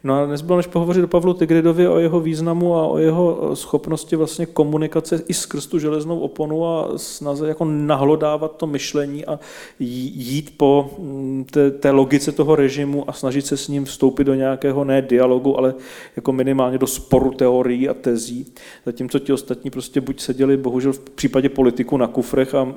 [0.05, 4.17] No a nezbylo než pohovořit o Pavlu Tigridovi, o jeho významu a o jeho schopnosti
[4.17, 9.41] vlastně komunikace i skrz tu železnou oponu a snaze jako nahlodávat to myšlení a
[9.79, 14.35] jít po mm, té, té logice toho režimu a snažit se s ním vstoupit do
[14.35, 15.75] nějakého ne dialogu, ale
[16.17, 18.47] jako minimálně do sporu teorií a tezí.
[18.87, 22.75] Zatímco ti ostatní prostě buď seděli, bohužel v případě politiku na kufrech a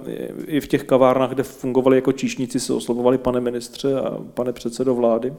[0.47, 4.95] i v těch kavárnách, kde fungovali jako číšníci, se oslovovali pane ministře a pane předsedo
[4.95, 5.33] vlády.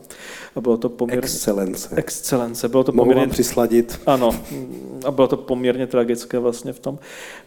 [0.56, 1.24] A bylo to poměrně...
[1.24, 2.00] Excellent excelence.
[2.00, 2.68] Excelence.
[2.68, 3.20] Bylo to Mohu poměrně...
[3.20, 4.00] vám přisladit.
[4.06, 4.30] Ano,
[5.04, 6.98] a bylo to poměrně tragické vlastně v tom.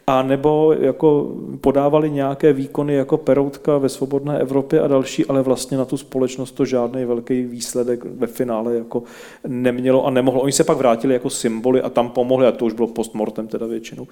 [0.07, 5.77] A nebo jako podávali nějaké výkony jako Peroutka ve Svobodné Evropě a další, ale vlastně
[5.77, 9.03] na tu společnost to žádný velký výsledek ve finále jako
[9.47, 10.41] nemělo a nemohlo.
[10.41, 13.67] Oni se pak vrátili jako symboly a tam pomohli, a to už bylo postmortem teda
[13.67, 14.07] většinou.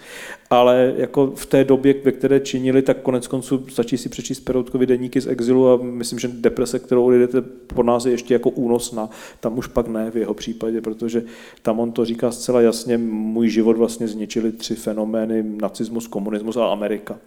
[0.50, 4.86] Ale jako v té době, ve které činili, tak konec konců stačí si přečíst Peroutkovi
[4.86, 9.10] deníky z exilu a myslím, že deprese, kterou lidete po nás je ještě jako únosná.
[9.40, 11.24] Tam už pak ne v jeho případě, protože
[11.62, 16.72] tam on to říká zcela jasně, můj život vlastně zničili tři fenomény, nacismus, komunismus a
[16.72, 17.20] Amerika.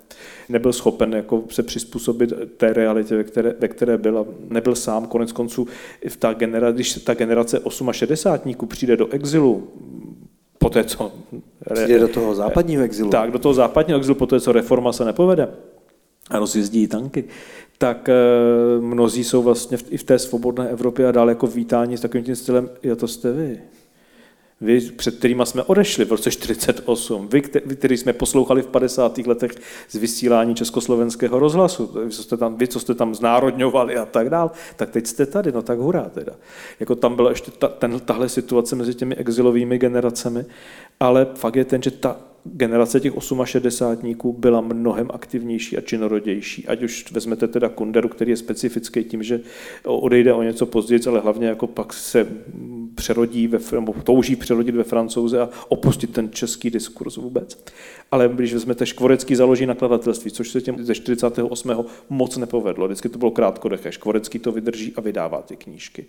[0.49, 5.07] Nebyl schopen jako se přizpůsobit té realitě, ve které, ve které byl a nebyl sám.
[5.07, 5.67] Konec konců,
[6.09, 7.61] v ta genera, když ta generace
[7.93, 9.69] 68 přijde do exilu,
[10.59, 11.13] po té, co...
[11.75, 13.11] Přijde do toho západního exilu.
[13.11, 15.49] Tak, do toho západního exilu, po té, co reforma se nepovede
[16.31, 17.25] a rozjezdí tanky,
[17.79, 18.15] tak e,
[18.81, 22.37] mnozí jsou vlastně i v té svobodné Evropě a dále jako vítáni s takovým tím
[22.37, 23.61] stylem, jo, to jste vy.
[24.61, 29.19] Vy, před kterými jsme odešli v roce 48, vy, vy, který jsme poslouchali v 50.
[29.19, 29.53] letech
[29.89, 34.31] z vysílání československého rozhlasu, vy, co jste tam, vy, co jste tam znárodňovali a tak
[34.31, 36.33] dál, tak teď jste tady, no tak hurá teda.
[36.81, 40.45] Jako tam byla ještě ta, ten, tahle situace mezi těmi exilovými generacemi,
[41.01, 43.13] ale fakt je ten, že ta generace těch
[43.45, 46.67] 68 byla mnohem aktivnější a činorodější.
[46.67, 49.41] Ať už vezmete teda Kunderu, který je specifický tím, že
[49.85, 52.27] odejde o něco později, ale hlavně jako pak se
[52.95, 57.65] přerodí, ve, nebo touží přerodit ve francouze a opustit ten český diskurs vůbec.
[58.11, 61.85] Ale když vezmete Škvorecký založí nakladatelství, což se těm ze 48.
[62.11, 62.87] moc nepovedlo.
[62.87, 63.93] Vždycky to bylo krátkodeché.
[63.93, 66.07] Škvorecký to vydrží a vydává ty knížky.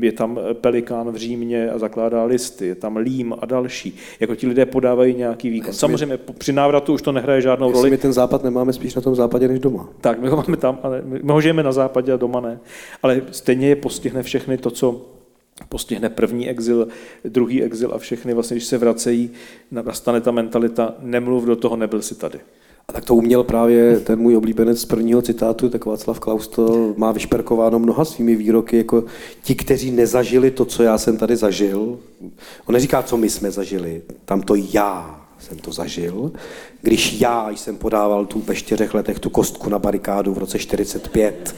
[0.00, 3.96] Je tam Pelikán v Římě a zakládá listy, je tam Lím a další.
[4.20, 5.72] Jako ti lidé podávají nějaký výkon.
[5.72, 7.90] Samozřejmě při návratu už to nehraje žádnou roli.
[7.90, 9.88] My ten západ nemáme spíš na tom západě než doma.
[10.00, 12.60] Tak, my ho máme tam, ale my ho žijeme na západě a doma ne.
[13.02, 15.06] Ale stejně je postihne všechny to, co
[15.68, 16.88] postihne první exil,
[17.24, 19.30] druhý exil a všechny vlastně, když se vracejí,
[19.70, 22.40] nastane ta mentalita, nemluv do toho, nebyl si tady.
[22.88, 26.94] A tak to uměl právě ten můj oblíbenec z prvního citátu, tak Václav Klaus to
[26.96, 29.04] má vyšperkováno mnoha svými výroky, jako
[29.42, 31.98] ti, kteří nezažili to, co já jsem tady zažil.
[32.66, 36.32] On neříká, co my jsme zažili, tam to já jsem to zažil.
[36.82, 41.54] Když já jsem podával tu ve čtyřech letech tu kostku na barikádu v roce 45,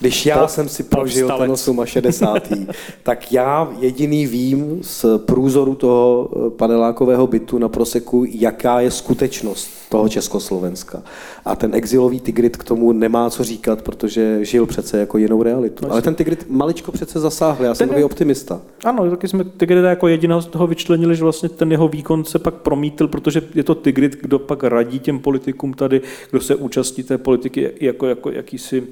[0.00, 2.66] když já po, jsem si prožil ten 68.
[3.02, 9.68] tak já jediný vím z průzoru toho eh, panelákového bytu na Proseku, jaká je skutečnost
[9.88, 11.02] toho Československa.
[11.44, 15.84] A ten exilový Tigrit k tomu nemá co říkat, protože žil přece jako jinou realitu.
[15.86, 18.60] No, Ale ten Tigrit maličko přece zasáhl, já jsem takový optimista.
[18.84, 22.38] Ano, taky jsme Tigrita jako jediného z toho vyčlenili, že vlastně ten jeho výkon se
[22.38, 27.04] pak promítl, protože je to Tigrit, kdo pak radí těm politikům tady, kdo se účastní
[27.04, 28.82] té politiky jako, jako jakýsi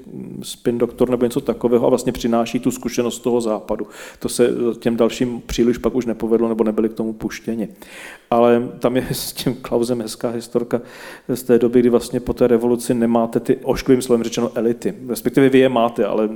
[0.43, 3.87] spin doktor nebo něco takového a vlastně přináší tu zkušenost toho západu.
[4.19, 7.69] To se těm dalším příliš pak už nepovedlo nebo nebyli k tomu puštěni.
[8.31, 10.81] Ale tam je s tím Klausem hezká historka
[11.29, 14.95] z té doby, kdy vlastně po té revoluci nemáte ty ošklivým slovem řečeno elity.
[15.09, 16.29] Respektive vy je máte, ale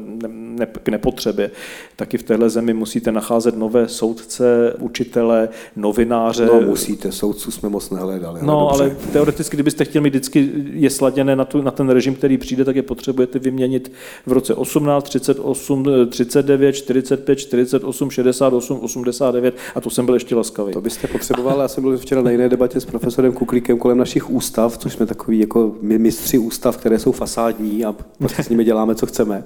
[0.58, 1.50] ne, k nepotřebě.
[1.96, 6.46] Taky v téhle zemi musíte nacházet nové soudce, učitele, novináře.
[6.46, 8.40] No musíte, soudců jsme moc nehledali.
[8.42, 12.14] No, ale, ale teoreticky, kdybyste chtěli mít vždycky je sladěné na, tu, na ten režim,
[12.14, 13.92] který přijde, tak je potřebujete vyměnit
[14.26, 20.72] v roce 18, 38, 39, 45, 48, 68, 89 a to jsem byl ještě laskavý.
[20.72, 24.30] To byste potřeboval, já jsem byl včera na jiné debatě s profesorem Kuklíkem kolem našich
[24.30, 28.94] ústav, což jsme takový jako mistři ústav, které jsou fasádní a prostě s nimi děláme,
[28.94, 29.44] co chceme.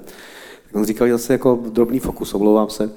[0.73, 2.91] Tak on říkal zase jako drobný fokus, omlouvám se,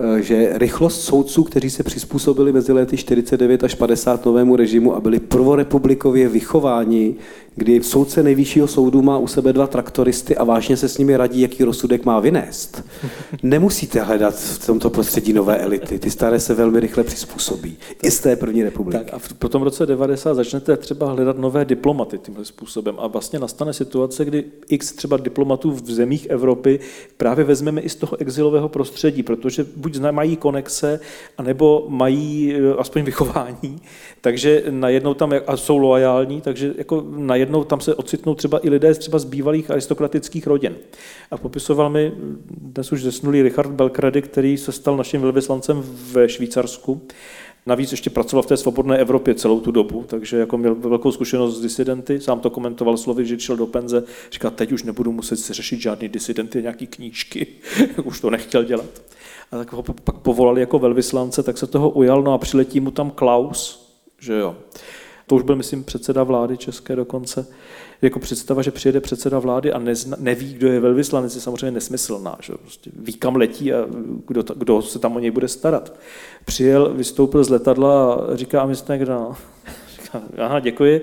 [0.00, 5.00] Eh, že rychlost soudců, kteří se přizpůsobili mezi lety 49 až 50 novému režimu a
[5.00, 7.14] byli prvorepublikově vychováni,
[7.58, 11.40] kdy soudce nejvyššího soudu má u sebe dva traktoristy a vážně se s nimi radí,
[11.40, 12.84] jaký rozsudek má vynést.
[13.42, 15.98] Nemusíte hledat v tomto prostředí nové elity.
[15.98, 17.76] Ty staré se velmi rychle přizpůsobí.
[18.02, 19.04] I z té první republiky.
[19.04, 22.94] Tak a v, po tom roce 90 začnete třeba hledat nové diplomaty tímhle způsobem.
[22.98, 26.80] A vlastně nastane situace, kdy x třeba diplomatů v zemích Evropy
[27.16, 31.00] právě vezmeme i z toho exilového prostředí, protože buď mají konexe,
[31.38, 33.80] anebo mají eh, aspoň vychování,
[34.20, 38.94] takže najednou tam a jsou loajální, takže jako najednou tam se ocitnou třeba i lidé
[38.94, 40.76] třeba z bývalých aristokratických rodin.
[41.30, 42.12] A popisoval mi
[42.50, 47.00] dnes už zesnulý Richard Belkredy, který se stal naším velvyslancem ve Švýcarsku.
[47.66, 51.58] Navíc ještě pracoval v té svobodné Evropě celou tu dobu, takže jako měl velkou zkušenost
[51.58, 55.36] s disidenty, sám to komentoval slovy, že šel do penze, říkal, teď už nebudu muset
[55.36, 57.46] se řešit žádný disidenty, nějaký knížky,
[58.04, 59.02] už to nechtěl dělat.
[59.52, 62.90] A tak ho pak povolali jako velvyslance, tak se toho ujal, no a přiletí mu
[62.90, 63.87] tam Klaus,
[64.18, 64.56] že jo.
[65.26, 67.46] To už byl, myslím, předseda vlády české dokonce.
[68.02, 72.36] Jako představa, že přijede předseda vlády a nezna, neví, kdo je velvyslanec, je samozřejmě nesmyslná.
[72.42, 72.52] Že?
[72.52, 73.86] Prostě ví, kam letí a
[74.26, 75.92] kdo, kdo se tam o něj bude starat.
[76.44, 79.36] Přijel, vystoupil z letadla a říká, my kde, no.
[80.38, 81.02] Aha, děkuji.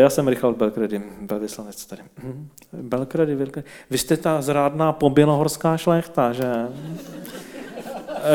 [0.00, 2.02] Já jsem Richard Belkredy, velvyslanec tady.
[2.22, 2.48] Mhm.
[2.72, 3.68] Belkredy, Belkredy.
[3.90, 6.52] Vy jste ta zrádná pobělohorská šlechta, že?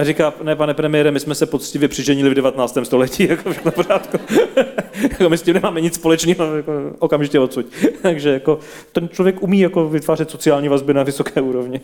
[0.02, 2.78] Říká, ne, pane premiére, my jsme se poctivě přiženili v 19.
[2.84, 4.17] století, jako všechno pořádku.
[5.10, 7.65] jako my s tím nemáme nic společného, jako okamžitě odsud.
[8.02, 8.60] Takže jako,
[8.91, 11.82] ten člověk umí jako vytvářet sociální vazby na vysoké úrovni.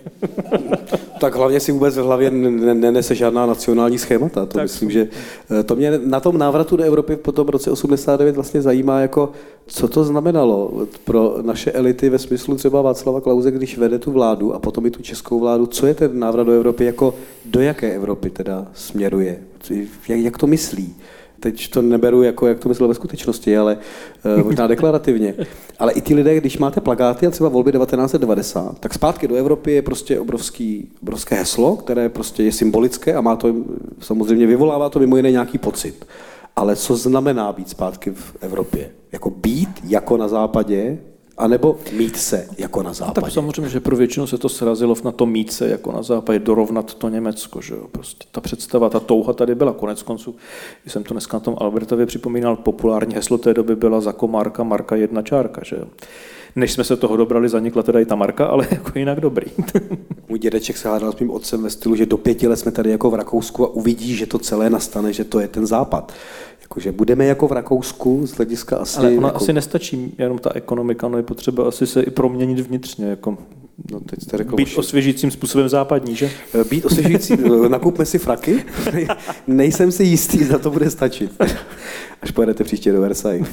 [1.20, 4.46] tak hlavně si vůbec v hlavě nenese žádná nacionální schémata.
[4.46, 4.64] To tak.
[4.64, 5.08] myslím, že
[5.60, 9.32] eh, to mě na tom návratu do Evropy po tom roce 89 vlastně zajímá, jako,
[9.74, 14.54] co to znamenalo pro naše elity ve smyslu třeba Václava Klauze, když vede tu vládu
[14.54, 17.14] a potom i tu českou vládu, co je ten návrat do Evropy, jako
[17.46, 19.40] do jaké Evropy teda směruje,
[20.08, 20.96] jak, to myslí.
[21.40, 23.78] Teď to neberu jako, jak to myslel ve skutečnosti, ale
[24.38, 25.34] uh, možná deklarativně.
[25.80, 29.72] Ale i ty lidé, když máte plagáty a třeba volby 1990, tak zpátky do Evropy
[29.72, 33.56] je prostě obrovský, obrovské heslo, které prostě je symbolické a má to,
[34.00, 36.06] samozřejmě vyvolává to mimo jiné nějaký pocit.
[36.56, 38.92] Ale co znamená být zpátky v Evropě?
[39.12, 41.00] Jako být jako na západě,
[41.38, 43.22] anebo mít se jako na západě.
[43.22, 46.04] No, tak samozřejmě, že pro většinu se to srazilo na to mít se jako na
[46.04, 47.62] západě, dorovnat to Německo.
[47.62, 47.88] Že jo?
[47.92, 49.74] Prostě ta představa, ta touha tady byla.
[49.74, 50.36] Konec konců,
[50.82, 54.64] když jsem to dneska na tom Albertově připomínal, populární heslo té doby byla za komárka
[54.64, 55.62] Marka jedna čárka.
[55.66, 55.86] Že jo?
[56.56, 59.46] Než jsme se toho dobrali, zanikla teda i ta marka, ale jako jinak dobrý.
[60.30, 62.92] Můj dědeček se hádal s mým otcem ve stylu, že do pěti let jsme tady
[62.92, 66.14] jako v Rakousku a uvidí, že to celé nastane, že to je ten západ.
[66.62, 69.00] Jakože budeme jako v Rakousku z hlediska asi...
[69.00, 69.38] Ale ona jako...
[69.38, 73.38] asi nestačí jenom ta ekonomika, no je potřeba asi se i proměnit vnitřně, jako
[73.92, 74.78] No, teď jste řekl, být už...
[74.78, 76.32] osvěžícím způsobem západní, že?
[76.54, 77.34] Eh, být osvěžící,
[77.66, 78.64] eh, nakupme si fraky,
[79.48, 81.32] nejsem si jistý, za to bude stačit,
[82.22, 83.48] až pojedete příště do Versailles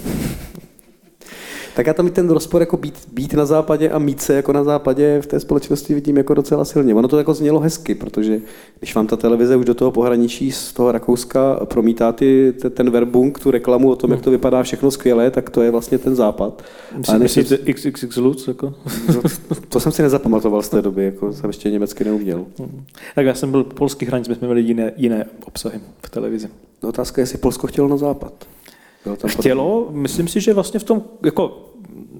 [1.79, 4.53] tak já tam i ten rozpor jako být, být na západě a mít se jako
[4.53, 6.95] na západě v té společnosti vidím jako docela silně.
[6.95, 8.41] Ono to jako znělo hezky, protože
[8.79, 13.39] když vám ta televize už do toho pohraničí z toho Rakouska promítá ty, ten verbung,
[13.39, 16.63] tu reklamu o tom, jak to vypadá všechno skvěle, tak to je vlastně ten západ.
[16.97, 18.49] Myslíte, myslíte XXX Lutz?
[18.49, 18.75] Jako?
[19.49, 22.47] To, to, jsem si nezapamatoval z té doby, jako jsem ještě německy neuměl.
[22.59, 22.85] Hmm.
[23.15, 26.49] Tak já jsem byl polský hranic, my jsme měli jiné, jiné obsahy v televizi.
[26.83, 28.33] No, otázka je, jestli Polsko chtělo na západ.
[29.27, 31.69] Chtělo, myslím si, že vlastně v tom, jako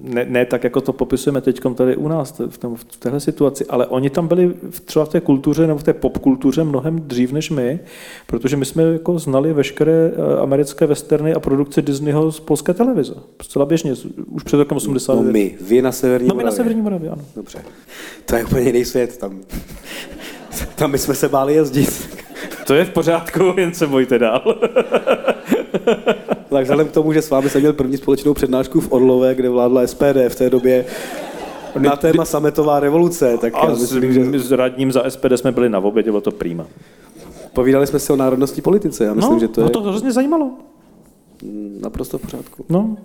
[0.01, 3.65] ne, ne tak, jako to popisujeme teď tady u nás, v, tom, v téhle situaci,
[3.65, 7.31] ale oni tam byli v, třeba v té kultuře nebo v té popkultuře mnohem dřív
[7.31, 7.79] než my,
[8.27, 13.13] protože my jsme jako znali veškeré eh, americké westerny a produkce Disneyho z polské televize.
[13.41, 13.93] Zcela běžně,
[14.27, 15.15] už před rokem 80.
[15.15, 17.21] No my, vy na Severní No my na Severní Moravě, ano.
[17.35, 17.59] Dobře.
[18.25, 19.39] To je úplně jiný svět tam.
[20.75, 22.09] Tam my jsme se báli jezdit.
[22.67, 24.55] To je v pořádku, jen se bojte dál.
[26.49, 29.49] tak vzhledem k tomu, že s vámi jsem měl první společnou přednášku v Orlové, kde
[29.49, 30.85] vládla SPD v té době,
[31.79, 33.37] na téma sametová revoluce.
[33.37, 34.39] Tak a já myslím, že...
[34.39, 36.65] s radním za SPD jsme byli na obědě, bylo to prýma.
[37.53, 39.05] Povídali jsme si o národnostní politice.
[39.05, 39.71] Já myslím, no, že to, no je...
[39.71, 40.51] to hrozně zajímalo.
[41.81, 42.65] Naprosto v pořádku.
[42.69, 42.97] No,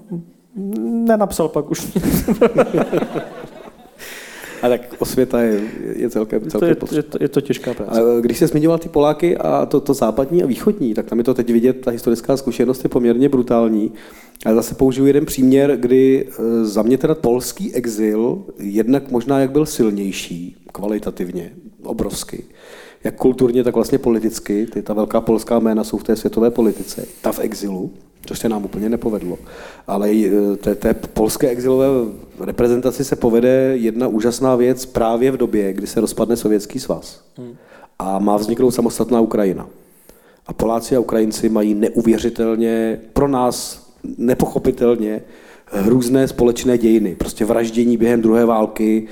[0.80, 1.86] nenapsal pak už.
[4.64, 5.60] A tak osvěta je,
[5.96, 8.00] je celkem, celkem je, to, je, to, je to těžká práce.
[8.00, 11.24] A když se zmiňoval ty Poláky a to, to západní a východní, tak tam je
[11.24, 13.92] to teď vidět, ta historická zkušenost je poměrně brutální.
[14.46, 19.50] A zase použiju jeden příměr, kdy e, za mě teda polský exil, jednak možná jak
[19.50, 22.42] byl silnější, kvalitativně, obrovský,
[23.04, 24.66] jak kulturně, tak vlastně politicky.
[24.66, 27.90] Ty, ta velká polská jména jsou v té světové politice, ta v exilu
[28.26, 29.38] což se nám úplně nepovedlo.
[29.86, 31.86] Ale e, té, té polské exilové
[32.40, 37.20] reprezentaci se povede jedna úžasná věc právě v době, kdy se rozpadne Sovětský svaz
[37.98, 39.68] a má vzniknout samostatná Ukrajina.
[40.46, 43.86] A Poláci a Ukrajinci mají neuvěřitelně, pro nás
[44.18, 45.22] nepochopitelně,
[45.66, 47.14] hrůzné společné dějiny.
[47.14, 49.06] Prostě vraždění během druhé války,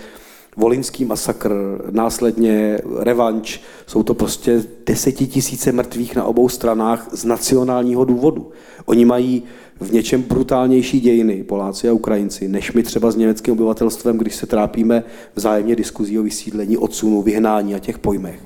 [0.56, 1.52] Volinský masakr,
[1.90, 8.50] následně revanč, jsou to prostě desetitisíce mrtvých na obou stranách z nacionálního důvodu.
[8.84, 9.42] Oni mají
[9.80, 14.46] v něčem brutálnější dějiny, Poláci a Ukrajinci, než my třeba s německým obyvatelstvem, když se
[14.46, 18.40] trápíme vzájemně diskuzí o vysídlení, odsunu, vyhnání a těch pojmech.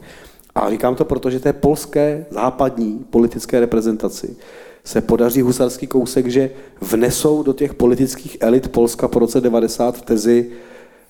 [0.54, 4.36] A říkám to proto, že té polské západní politické reprezentaci
[4.84, 10.50] se podaří husarský kousek, že vnesou do těch politických elit Polska po roce 90 tezi,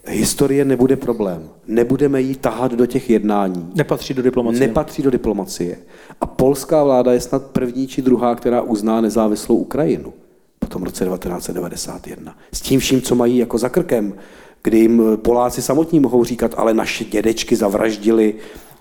[0.09, 1.49] historie nebude problém.
[1.67, 3.71] Nebudeme jí tahat do těch jednání.
[3.75, 4.67] Nepatří do diplomacie.
[4.67, 5.79] Nepatří do diplomacie.
[6.21, 10.13] A polská vláda je snad první či druhá, která uzná nezávislou Ukrajinu
[10.59, 12.37] po tom roce 1991.
[12.53, 14.15] S tím vším, co mají jako za krkem,
[14.63, 18.35] kdy jim Poláci samotní mohou říkat, ale naše dědečky zavraždili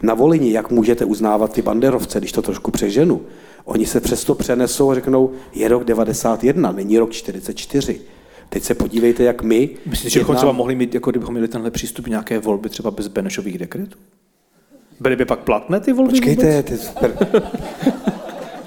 [0.03, 3.21] na Volini, jak můžete uznávat ty banderovce, když to trošku přeženu.
[3.65, 8.01] Oni se přesto přenesou a řeknou, je rok 91, není rok 44.
[8.49, 9.69] Teď se podívejte, jak my...
[9.86, 13.08] Myslíte, že bychom třeba mohli mít, jako kdybychom měli tenhle přístup nějaké volby třeba bez
[13.08, 13.97] Benešových dekretů?
[14.99, 16.77] Byly by pak platné ty volby Počkejte, ty,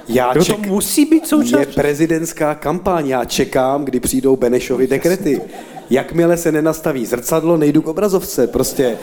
[0.09, 0.57] já ček...
[0.57, 1.61] to musí být součást.
[1.61, 5.41] Je prezidentská kampaň, já čekám, kdy přijdou Benešovy dekrety.
[5.91, 8.47] Jakmile se nenastaví zrcadlo, nejdu k obrazovce.
[8.47, 8.99] Prostě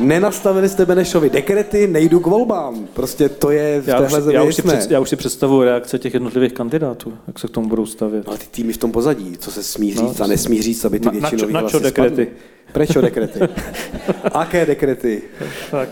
[0.00, 2.88] nenastavili jste Benešovi dekrety, nejdu k volbám.
[2.94, 5.62] Prostě to je v já téhle už, já už, si před, já už si představuji
[5.62, 8.28] reakce těch jednotlivých kandidátů, jak se k tomu budou stavět.
[8.28, 10.84] Ale ty týmy v tom pozadí, co se smí no, říct no, a nesmí říct,
[10.84, 12.28] aby ty většinový na, na čo dekrety?
[12.72, 13.40] Prečo dekrety?
[14.32, 15.22] Aké dekrety?
[15.70, 15.88] tak.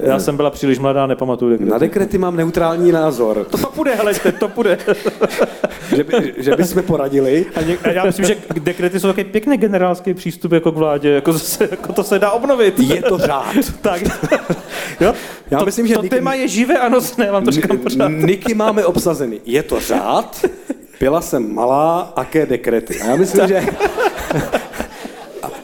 [0.00, 1.70] Já jsem byla příliš mladá, nepamatuju dekrety.
[1.70, 3.46] Na dekrety mám neutrální názor.
[3.50, 4.78] To, to půjde, hele, to půjde.
[5.96, 7.46] že, by, že bychom poradili.
[7.54, 11.10] A, ně, a já myslím, že dekrety jsou takový pěkný generálský přístup jako k vládě,
[11.10, 12.80] jako, zase, jako to se dá obnovit.
[12.80, 13.54] Je to řád.
[13.80, 14.02] tak.
[15.00, 15.14] Jo?
[15.50, 18.08] Já to, myslím, že to Niky, téma je živé a nosné, vám to říkám pořád.
[18.08, 19.40] Niky máme obsazeny.
[19.44, 20.44] Je to řád,
[21.00, 23.00] byla jsem malá, aké dekrety.
[23.00, 23.62] A já myslím, že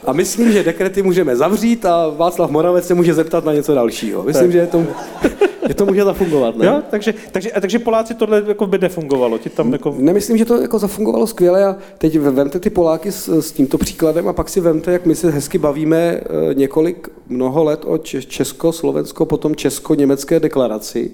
[0.07, 4.23] a myslím, že dekrety můžeme zavřít a Václav Moravec se může zeptat na něco dalšího.
[4.23, 4.51] Myslím, tak.
[4.51, 4.83] že to,
[5.67, 6.57] že to může zafungovat.
[6.57, 6.65] Ne?
[6.65, 9.37] Jo, takže, takže, a takže Poláci tohle jako by nefungovalo.
[9.37, 9.95] Ti tam jako...
[9.97, 14.27] Nemyslím, že to jako zafungovalo skvěle a teď vemte ty Poláky s, s tímto příkladem
[14.27, 16.21] a pak si vemte, jak my se hezky bavíme eh,
[16.53, 21.11] několik, mnoho let o Česko, Slovensko, potom Česko-německé deklaraci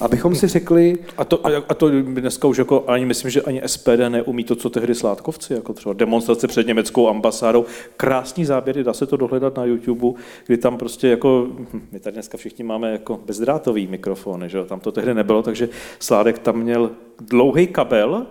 [0.00, 0.96] Abychom si řekli...
[1.16, 4.56] A to, a, a to dneska už jako ani myslím, že ani SPD neumí to,
[4.56, 7.64] co tehdy Sládkovci, jako třeba demonstrace před německou ambasádou.
[7.96, 12.14] Krásný záběry, dá se to dohledat na YouTube, kdy tam prostě jako, hm, my tady
[12.14, 15.68] dneska všichni máme jako bezdrátový mikrofony, že tam to tehdy nebylo, takže
[15.98, 16.90] Sládek tam měl
[17.20, 18.26] dlouhý kabel,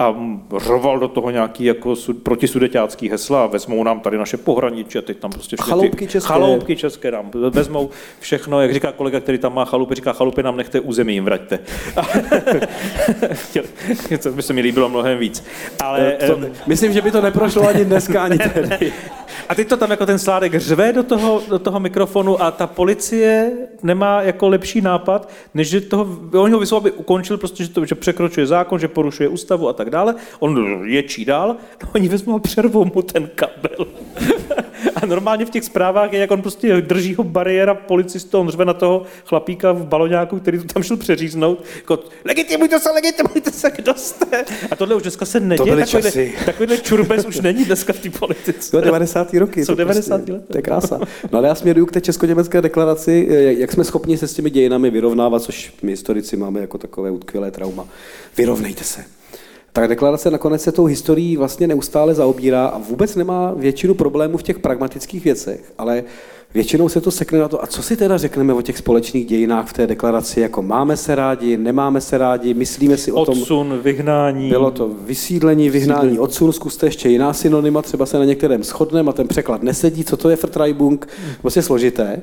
[0.00, 0.14] a
[0.66, 5.18] rval do toho nějaký jako protisudeťácký hesla a vezmou nám tady naše pohraničí a teď
[5.18, 6.28] tam prostě všechny chaloupky ty české.
[6.28, 7.90] chaloupky české nám vezmou
[8.20, 11.58] všechno, jak říká kolega, který tam má chalupy, říká chalupy nám nechte území jim vraťte.
[14.22, 15.44] to by se mi líbilo mnohem víc.
[15.82, 18.92] Ale, to, um, myslím, že by to neprošlo ani dneska, ani tehdy.
[19.48, 22.66] A teď to tam jako ten sládek řve do toho, do toho mikrofonu a ta
[22.66, 27.70] policie nemá jako lepší nápad, než že toho, oni ho vyslovili, aby ukončil, prostě, že,
[27.70, 32.08] to, že překročuje zákon, že porušuje ústavu a tak dále, on ječí dál, no oni
[32.08, 33.86] vezmou a přervou mu ten kabel.
[35.02, 38.64] a normálně v těch zprávách je, jak on prostě drží ho bariéra policistů, on řve
[38.64, 43.70] na toho chlapíka v baloňáku, který to tam šel přeříznout, jako legitimujte se, legitimujte se,
[43.76, 44.44] kdo jste.
[44.70, 48.70] A tohle už dneska se neděje, takovýhle, takovýhle čurbes už není dneska v té politice.
[48.70, 49.34] To 90.
[49.34, 49.64] roky.
[49.64, 50.16] Jsou 90.
[50.16, 50.44] Prostě, let.
[50.48, 51.00] To je krása.
[51.32, 53.26] No ale já směruju k té česko-německé deklaraci,
[53.58, 57.50] jak jsme schopni se s těmi dějinami vyrovnávat, což my historici máme jako takové utkvělé
[57.50, 57.86] trauma.
[58.36, 59.19] Vyrovnejte se.
[59.72, 64.42] Ta deklarace nakonec se tou historií vlastně neustále zaobírá a vůbec nemá většinu problémů v
[64.42, 66.04] těch pragmatických věcech, ale
[66.54, 69.68] většinou se to sekne na to, a co si teda řekneme o těch společných dějinách
[69.68, 73.42] v té deklaraci, jako máme se rádi, nemáme se rádi, myslíme si o tom...
[73.42, 74.48] Odsun, vyhnání.
[74.48, 76.18] Bylo to vysídlení, vyhnání, vysídlení.
[76.18, 80.16] odsun, zkuste ještě jiná synonyma, třeba se na některém shodneme a ten překlad nesedí, co
[80.16, 81.08] to je Vertreibung,
[81.40, 82.22] prostě složité.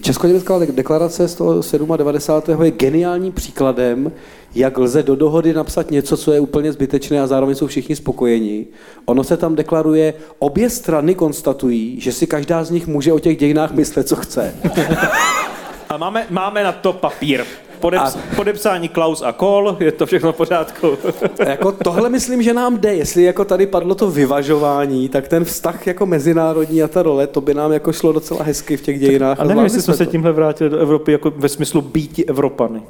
[0.00, 1.62] Česko-německá deklarace z toho
[1.96, 2.62] 97.
[2.62, 4.12] je geniálním příkladem,
[4.54, 8.66] jak lze do dohody napsat něco, co je úplně zbytečné a zároveň jsou všichni spokojeni.
[9.04, 13.36] Ono se tam deklaruje, obě strany konstatují, že si každá z nich může o těch
[13.36, 14.54] dějinách myslet, co chce.
[15.88, 17.44] A máme, máme na to papír.
[17.80, 18.36] Podeps, a...
[18.36, 20.98] Podepsání Klaus a Kohl, je to všechno v pořádku.
[21.46, 22.94] jako tohle myslím, že nám jde.
[22.94, 27.40] Jestli jako tady padlo to vyvažování, tak ten vztah jako mezinárodní a ta role, to
[27.40, 29.40] by nám jako šlo docela hezky v těch dějinách.
[29.40, 29.98] A nevím, jestli jsme to.
[29.98, 32.82] se tímhle vrátili do Evropy jako ve smyslu býti Evropany.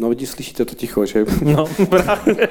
[0.00, 1.24] No vidíš, slyšíte to ticho, že?
[1.42, 2.48] No, právě.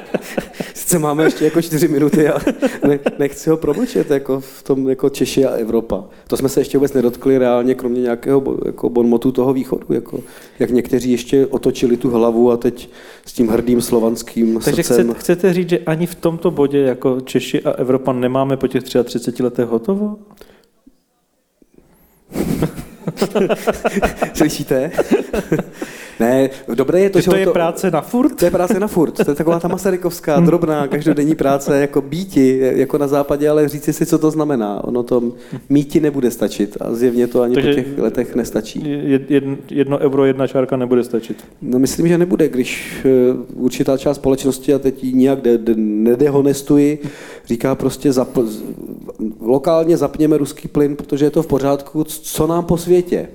[0.93, 2.39] Sice máme ještě jako čtyři minuty a
[2.87, 6.03] ne, nechci ho promlčet jako v tom jako Češi a Evropa.
[6.27, 10.19] To jsme se ještě vůbec nedotkli reálně, kromě nějakého jako bonmotu toho východu, jako,
[10.59, 12.89] jak někteří ještě otočili tu hlavu a teď
[13.25, 15.07] s tím hrdým slovanským Takže srdcem.
[15.07, 18.83] Chcete, chcete říct, že ani v tomto bodě jako Češi a Evropa nemáme po těch
[18.83, 20.15] 33 letech hotovo?
[24.33, 24.91] Slyšíte?
[26.19, 28.35] ne, dobré je to, že to je to, práce na furt?
[28.35, 29.11] To je práce na furt.
[29.11, 33.93] To je taková ta masarykovská, drobná, každodenní práce, jako býti, jako na západě, ale říci
[33.93, 34.83] si, co to znamená.
[34.83, 35.23] Ono to
[35.69, 38.83] míti nebude stačit a zjevně to ani Takže po těch letech nestačí.
[39.29, 41.43] Jedno, jedno euro, jedna čárka nebude stačit?
[41.61, 43.09] No myslím, že nebude, když eh,
[43.53, 46.99] určitá část společnosti, a teď ji nijak de, de, nedehonestuji,
[47.45, 48.37] říká prostě zap,
[49.41, 53.29] lokálně zapněme ruský plyn, protože je to v pořádku, co nám po světě.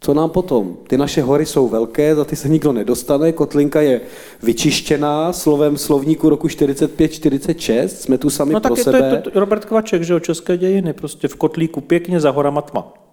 [0.00, 0.76] Co nám potom?
[0.88, 4.00] Ty naše hory jsou velké, za ty se nikdo nedostane, kotlinka je
[4.42, 8.98] vyčištěná slovem slovníku roku 45-46, jsme tu sami no, pro tak sebe.
[8.98, 12.62] To je to, Robert Kvaček, že jo, české dějiny, prostě v kotlíku pěkně za horama
[12.62, 13.07] tma.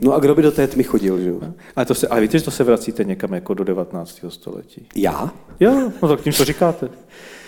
[0.00, 1.40] No a kdo by do té tmy chodil, že jo?
[1.76, 4.20] Ale, to se, ale víte, že to se vracíte někam jako do 19.
[4.28, 4.86] století.
[4.94, 5.30] Já?
[5.60, 6.88] Jo, no tak tím to říkáte.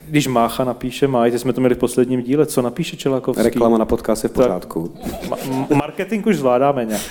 [0.09, 3.43] Když Mácha napíše, májte, jsme to měli v posledním díle, co napíše Čelakovský?
[3.43, 4.95] Reklama na podcast je v pořádku.
[5.29, 7.03] Ma- marketing už zvládáme nějak.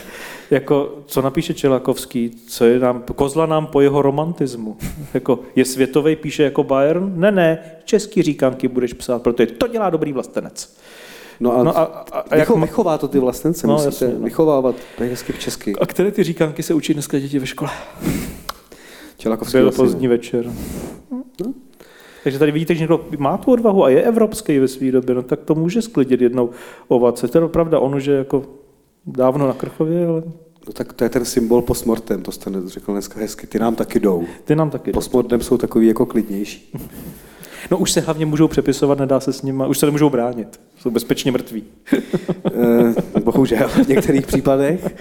[0.51, 4.77] Jako, co napíše Čelakovský, co je nám, kozla nám po jeho romantismu.
[5.13, 7.13] Jako, je světový, píše jako Bayern?
[7.15, 10.75] Ne, ne, český říkanky budeš psát, protože to dělá dobrý vlastenec.
[11.43, 14.07] No a, No a- a- a jak ma- vychová to ty vlastence, No, musíte jasně,
[14.07, 14.23] no.
[14.25, 15.75] vychovávat, to je hezky česky.
[15.75, 17.71] A které ty říkanky se učí dneska děti ve škole?
[19.17, 20.51] Čelakovský Byl vlastně pozdní večer.
[22.23, 25.23] Takže tady vidíte, že někdo má tu odvahu a je evropský ve své době, no
[25.23, 26.49] tak to může sklidit jednou
[26.87, 27.27] ovace.
[27.27, 28.43] To je pravda, on už je jako
[29.05, 30.23] dávno na Krchově, ale
[30.67, 33.99] No tak to je ten symbol postmortem, to jste řekl dneska hezky, ty nám taky
[33.99, 34.23] jdou.
[34.43, 34.91] ty nám taky.
[34.91, 36.71] Postmortem jsou takový jako klidnější.
[37.71, 40.59] No už se hlavně můžou přepisovat, nedá se s nimi, už se nemůžou bránit.
[40.79, 41.63] Jsou bezpečně mrtví.
[41.95, 44.95] Eh, Bohužel v některých případech.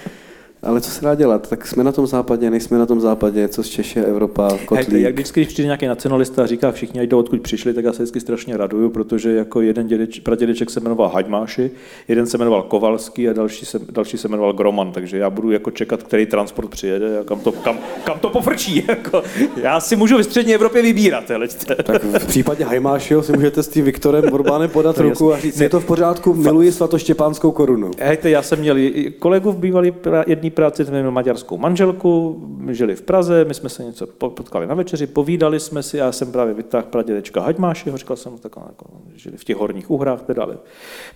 [0.62, 1.48] Ale co se dá dělat?
[1.48, 5.02] Tak jsme na tom západě, nejsme na tom západě, co z Češe, Evropa, Hej, kotlík.
[5.02, 7.92] jak vždycky, když přijde nějaký nacionalista a říká všichni, ať jdou odkud přišli, tak já
[7.92, 11.70] se vždycky strašně raduju, protože jako jeden dědeč, pradědeček se jmenoval Haďmáši,
[12.08, 15.70] jeden se jmenoval Kovalský a další se, další se jmenoval Groman, takže já budu jako
[15.70, 18.84] čekat, který transport přijede a kam to, kam, kam to pofrčí.
[18.92, 19.22] Jako.
[19.62, 21.30] Já si můžu ve střední Evropě vybírat.
[21.30, 21.74] Heleďte.
[21.74, 25.60] Tak v případě Hajmášeho si můžete s tím Viktorem Orbánem podat To ruku a říct,
[25.60, 27.90] je to v pořádku, miluji svatoštěpánskou korunu.
[27.98, 32.42] Hejte, já jsem měl i kolegu v bývalý pra, jedné práci, jsme měli maďarskou manželku,
[32.70, 36.12] žili v Praze, my jsme se něco po- potkali na večeři, povídali jsme si, já
[36.12, 40.22] jsem právě vytáhl pradědečka Haďmášeho, říkal jsem mu tak, jako, žili v těch horních Uhrách,
[40.22, 40.58] teda, ale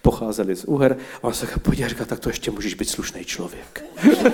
[0.02, 3.84] pocházeli z Uher, a on se podíval říkal, tak to ještě můžeš být slušný člověk.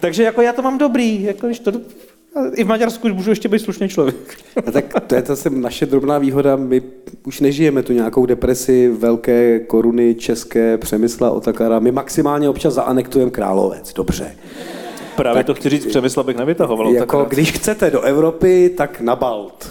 [0.00, 1.72] Takže jako já to mám dobrý, jako když to,
[2.54, 4.38] i v Maďarsku můžu ještě být slušný člověk.
[4.66, 6.82] A tak to je zase naše drobná výhoda, my
[7.26, 13.92] už nežijeme tu nějakou depresi velké koruny české Přemysla Otakara, my maximálně občas zaanektujeme Královec,
[13.92, 14.36] dobře.
[15.16, 16.92] Právě to chci říct, Přemysl bych nevytahoval.
[16.92, 19.70] Jako, tak když chcete do Evropy, tak na Balt.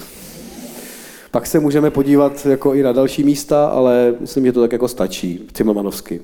[1.31, 4.87] Pak se můžeme podívat jako i na další místa, ale myslím, že to tak jako
[4.87, 6.21] stačí, Cimrmanovsky.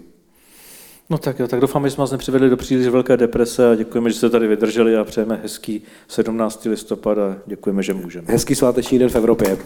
[1.11, 4.09] No tak jo, tak doufám, že jsme vás nepřivedli do příliš velké deprese a děkujeme,
[4.09, 6.65] že jste tady vydrželi a přejeme hezký 17.
[6.65, 8.27] listopad a děkujeme, že můžeme.
[8.29, 9.57] Hezký sváteční den v Evropě.